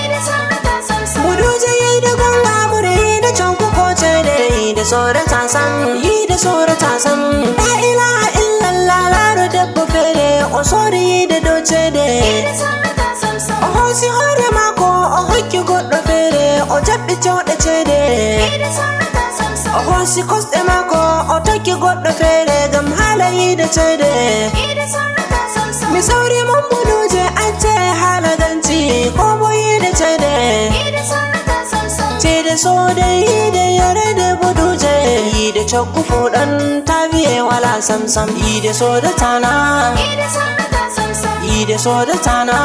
[0.00, 4.36] Ide soda ta sam sam Muduje ide gonga mure ide chonku koche de
[4.70, 7.20] Ide so soda ta sam Ide so soda ta sam
[7.62, 8.51] La ilaha illa
[8.88, 10.28] Lalaru da bufere,
[10.58, 12.08] osori da doce de.
[13.66, 14.88] Oho si hore mako,
[15.18, 16.44] oho ki goɗɗo fere,
[16.74, 18.00] o jaɓɓi coɗe cede.
[19.78, 21.00] Oho si kosɗe mako,
[21.34, 24.12] o tokki goɗɗo fere, gam halayi da cede.
[25.92, 27.74] Mi sauri mun buduje, an ce
[29.16, 31.41] ko boyi da cede.
[32.56, 33.24] so dai
[33.54, 34.66] da yare da budu
[35.34, 36.18] yi da cakufu
[36.88, 39.52] ta biye wala samsam yi da so da tana
[39.96, 42.58] yi da so da tana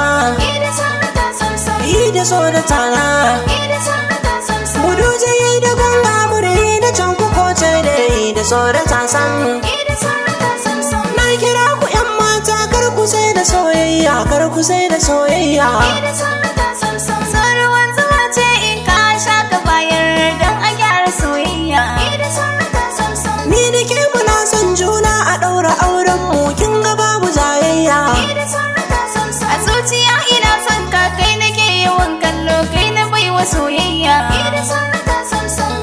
[1.92, 3.06] yi da so da tana
[4.84, 5.10] budu
[5.42, 9.32] yi da gonga bure da cakufu ce da yi da so da tasan
[11.18, 15.70] na kira ku yan mata kar ku sai da soyayya kar ku sai da soyayya
[33.52, 34.16] soyayya.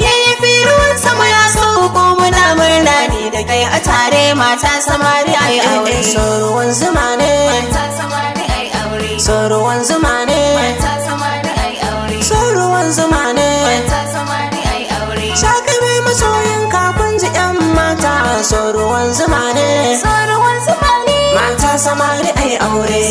[0.05, 5.57] yayyafi ruwan sama ya sauko muna murna ni da kai a tare mata samari ai
[5.73, 9.12] aure so ruwan zuma ne Mata samari ai aure.
[9.27, 12.19] so ruwan zuma ne Mata samari ai aure.
[12.28, 15.28] so ruwan zuma ne Mata samari ai aure.
[15.43, 18.15] Shaka mai masoyin kafin ji yan mata
[18.51, 19.69] so ruwan zuma ne
[20.03, 21.19] zuma ne.
[21.39, 23.03] mata samari ai aure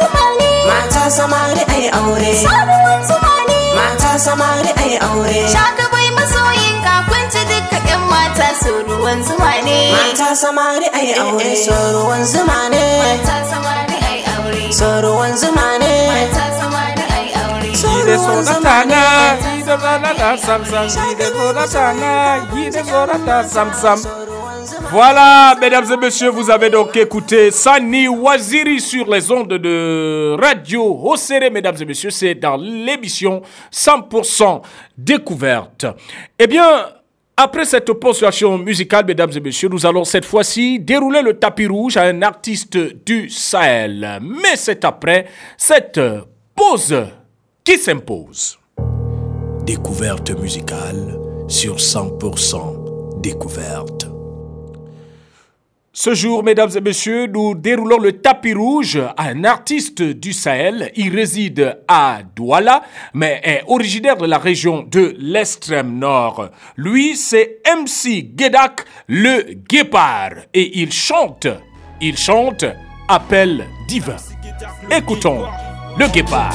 [0.00, 0.50] zuma ne.
[0.70, 2.32] mata samari ai aure
[3.10, 3.57] zuma ne.
[3.78, 9.52] Mata samari ai aure Shaka bai masoyin ka kunci duka ƴan mata su ruwan zuma
[9.66, 9.78] ne.
[9.96, 11.64] mata samari ai eh, aure eh.
[11.64, 14.64] so ruwan zuma ne Mata samari ai aure.
[14.78, 17.70] so ruwan zuma ne Mata samari ai aure.
[17.80, 19.02] so Yide ruwan zuma zonatana,
[19.40, 22.12] ne yide zonata sam sam, yide zonatana,
[22.54, 23.98] yide zonata sam sam.
[24.90, 30.98] Voilà, mesdames et messieurs, vous avez donc écouté Sani Waziri sur les ondes de Radio
[31.04, 34.62] Hossere, mesdames et messieurs, c'est dans l'émission 100%
[34.96, 35.84] découverte.
[36.38, 36.86] Eh bien,
[37.36, 41.98] après cette ponctuation musicale, mesdames et messieurs, nous allons cette fois-ci dérouler le tapis rouge
[41.98, 44.20] à un artiste du Sahel.
[44.22, 45.26] Mais c'est après
[45.58, 46.00] cette
[46.54, 46.96] pause
[47.62, 48.58] qui s'impose.
[49.66, 54.17] Découverte musicale sur 100% découverte.
[56.00, 60.92] Ce jour, mesdames et messieurs, nous déroulons le tapis rouge à un artiste du Sahel.
[60.94, 62.84] Il réside à Douala,
[63.14, 66.50] mais est originaire de la région de l'extrême nord.
[66.76, 70.34] Lui, c'est MC Gedak, le guépard.
[70.54, 71.48] Et il chante,
[72.00, 72.64] il chante
[73.08, 74.14] Appel divin.
[74.96, 75.46] Écoutons
[75.98, 76.54] le guépard.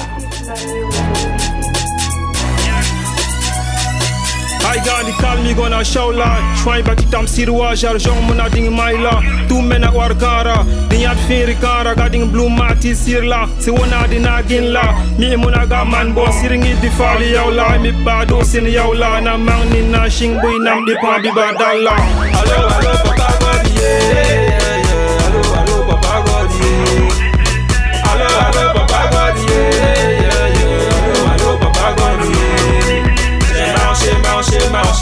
[4.69, 6.27] Ay gali kalmi gona shawla
[6.63, 10.55] Shwai bati tam sirwa jarjon muna ding maila Tu mena war kara
[10.89, 13.47] Dinyat firi kara Gading blue mati sirla.
[13.59, 14.85] Si wana di nagin la
[15.19, 19.69] Mi muna ga man bo Siringi di fali yawla Mi bado sin yawla Na mang
[19.71, 21.95] ni na shing boy nam di pa bi badala
[22.39, 24.42] Alo alo god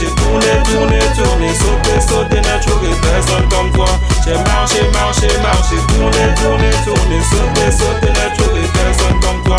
[0.02, 3.86] marché, tourné, tourné, tourné, sauté, sauté, n'a trouvé personne comme toi.
[4.26, 9.58] J'ai marché, marché, marché, tourné, tourné, tourné, sauté, sauté, n'a trouvé personne comme toi.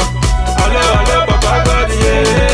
[0.58, 2.51] Allo, allo, papa yeah,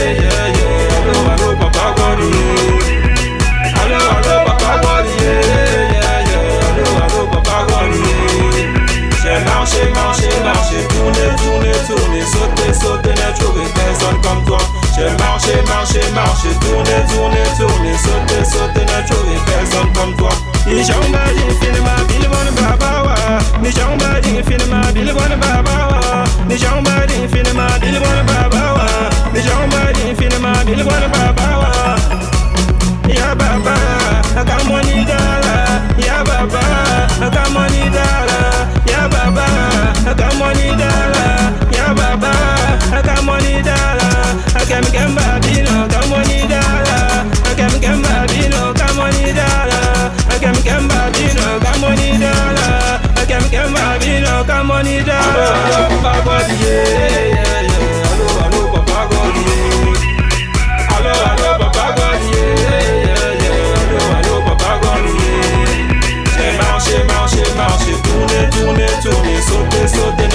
[66.38, 70.28] J'ai marché, marché, marché, tourné, tourné, tourné, sauté, sauté,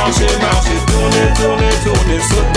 [0.00, 2.49] marché, marché, tourné, tourné, tourné, sauté,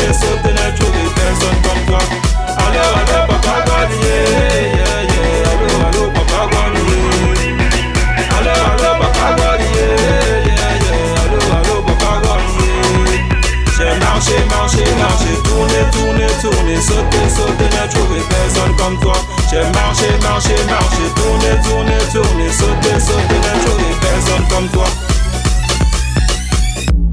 [15.94, 19.14] tourné, tourné, sauté, sauté, n'a trouvé personne comme toi.
[19.50, 24.86] J'ai marché, marché, marché, tourné, tourné, tourné, sauté, sauté, n'a trouvé personne comme toi.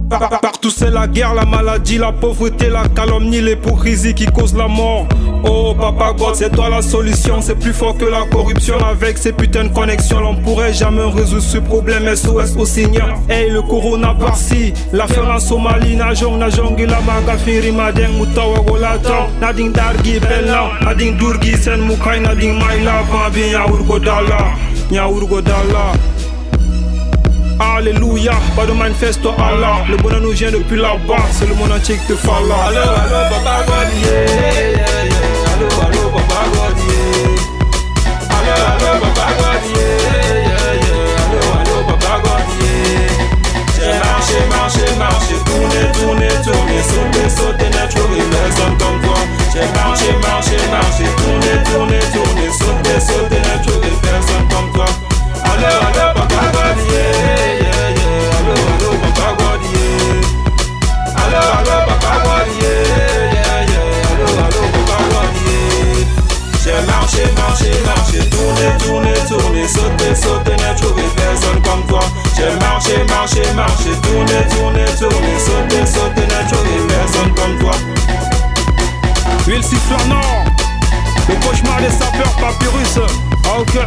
[0.09, 4.55] Par- par- Partout c'est la guerre, la maladie, la pauvreté, la calomnie, l'hypocrisie qui cause
[4.57, 5.07] la mort.
[5.45, 8.77] Oh papa God, c'est toi la solution, c'est plus fort que la corruption.
[8.85, 12.05] Avec ces putains de connexions, on pourrait jamais résoudre ce problème.
[12.15, 13.19] SOS au Seigneur.
[13.29, 19.29] Hey, le corona par-ci, l'affaire en Somalie, Najong, Najong, la maga, Firi, Madeng, Mutawa, Golatan,
[19.41, 24.53] Nading Dargi, Bellan, Nading Durgi, Sen Mukai, Nading Maila, Pambin, Yaurgo Dala,
[24.91, 25.93] Yaurgo Dala.
[27.61, 29.85] Alléluia, pas de manifesto Allah.
[29.89, 33.29] Le bonheur nous vient depuis là-bas, c'est le monde entier qui te là.
[33.31, 35.00] Papa God, yeah.
[46.91, 49.19] Sauté, sauté, trouvé personne comme toi.
[49.53, 54.89] J'ai marché, marché, marché, tourné, tourné, tourné, sauté, sauté, trouvé personne comme toi.
[55.45, 58.39] Allo, allo, papa God, yeah, yeah, yeah.
[61.19, 61.41] Allo,
[61.87, 62.93] papa papa yeah,
[63.71, 63.89] yeah,
[64.27, 64.61] papa.
[66.63, 70.50] J'ai marché, marché, marché, tourné, tourné, tourné, sauté, sauté,
[72.83, 77.73] J'ai marché, marché, marché, tourné, tourné, tourné, sauté, sauté, n'a trouvé personne comme toi.
[79.47, 79.97] Huile sifflant
[81.29, 82.99] le cauchemar des sapeurs papyrus.
[83.47, 83.79] Ah, ok.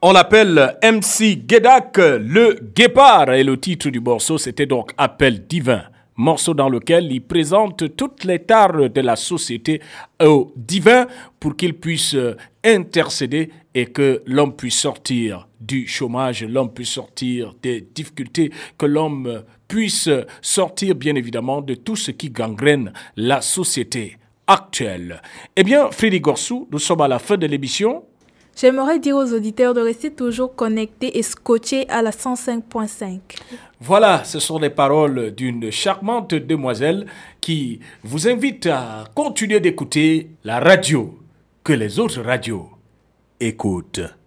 [0.00, 3.32] On l'appelle MC Gedak, le guépard.
[3.32, 5.82] Et le titre du morceau, c'était donc Appel divin.
[6.18, 9.80] Morceau dans lequel il présente toutes les tares de la société
[10.20, 11.06] au divin
[11.38, 12.16] pour qu'il puisse
[12.64, 19.44] intercéder et que l'homme puisse sortir du chômage, l'homme puisse sortir des difficultés, que l'homme
[19.68, 20.08] puisse
[20.42, 24.18] sortir bien évidemment de tout ce qui gangrène la société
[24.48, 25.22] actuelle.
[25.54, 28.02] Eh bien, Frédéric Gorsou, nous sommes à la fin de l'émission.
[28.56, 33.20] J'aimerais dire aux auditeurs de rester toujours connectés et scotchés à la 105.5.
[33.80, 37.06] Voilà, ce sont les paroles d'une charmante demoiselle
[37.40, 41.16] qui vous invite à continuer d'écouter la radio
[41.62, 42.68] que les autres radios
[43.38, 44.17] écoutent.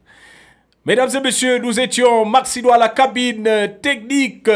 [0.84, 3.48] Mesdames et messieurs, nous étions Maxido à la cabine
[3.84, 4.50] technique.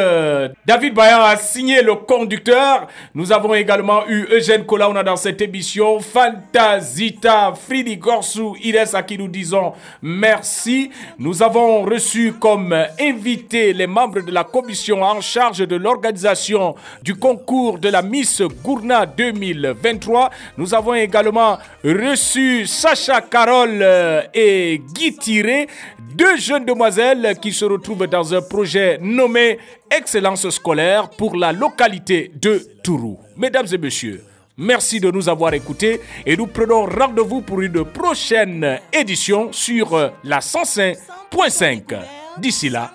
[0.66, 2.88] David Bayan a signé le conducteur.
[3.14, 6.00] Nous avons également eu Eugène Kolauna dans cette émission.
[6.00, 10.90] Fantasita, Fridi Gorsou, Ires à qui nous disons merci.
[11.20, 16.74] Nous avons reçu comme invités les membres de la commission en charge de l'organisation
[17.04, 20.32] du concours de la Miss Gourna 2023.
[20.58, 23.86] Nous avons également reçu Sacha Carole
[24.34, 25.68] et Guy Tiré
[26.16, 29.60] deux jeunes demoiselles qui se retrouvent dans un projet nommé
[29.92, 33.20] Excellence scolaire pour la localité de Tourou.
[33.36, 34.24] Mesdames et messieurs,
[34.58, 40.40] merci de nous avoir écoutés et nous prenons rendez-vous pour une prochaine édition sur la
[40.40, 41.98] 105.5.
[42.38, 42.92] D'ici là,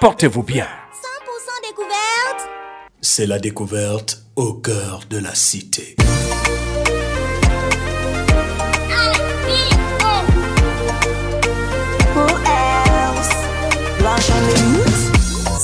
[0.00, 0.66] portez-vous bien.
[0.66, 2.48] 100% découverte.
[3.00, 5.96] C'est la découverte au cœur de la cité.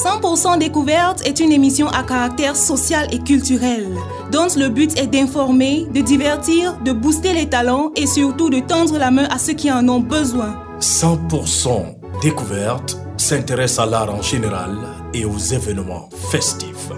[0.05, 3.86] 100% Découverte est une émission à caractère social et culturel,
[4.31, 8.98] dont le but est d'informer, de divertir, de booster les talents et surtout de tendre
[8.98, 10.56] la main à ceux qui en ont besoin.
[10.81, 14.76] 100% Découverte s'intéresse à l'art en général
[15.14, 16.90] et aux événements festifs.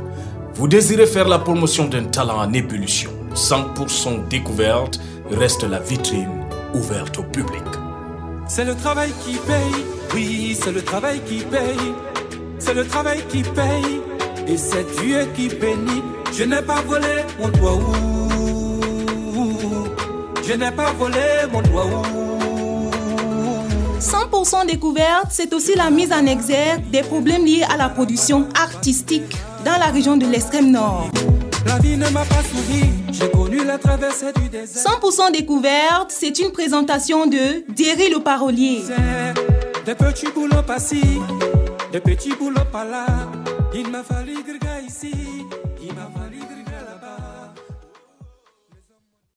[0.55, 4.99] Vous désirez faire la promotion d'un talent en ébullition 100% Découverte
[5.31, 7.63] reste la vitrine ouverte au public.
[8.49, 11.95] C'est le travail qui paye, oui, c'est le travail qui paye.
[12.59, 14.01] C'est le travail qui paye,
[14.47, 16.03] et c'est Dieu qui bénit.
[16.33, 17.81] Je n'ai pas volé mon doigt,
[20.47, 21.19] je n'ai pas volé
[21.53, 22.03] mon doigt.
[24.01, 29.37] 100% découverte, c'est aussi la mise en exergue des problèmes liés à la production artistique
[29.65, 31.11] dans la région de l'extrême nord.
[31.67, 34.83] La vie ne m'a pas souri, j'ai connu la traversée du désert.
[35.01, 38.83] 100% découverte, c'est une présentation de Derry le parolier.
[39.85, 41.03] Des petits boulots pas-ci,
[41.93, 43.07] des petits boulots pas là,
[43.75, 45.26] il m'a fallu grga ici.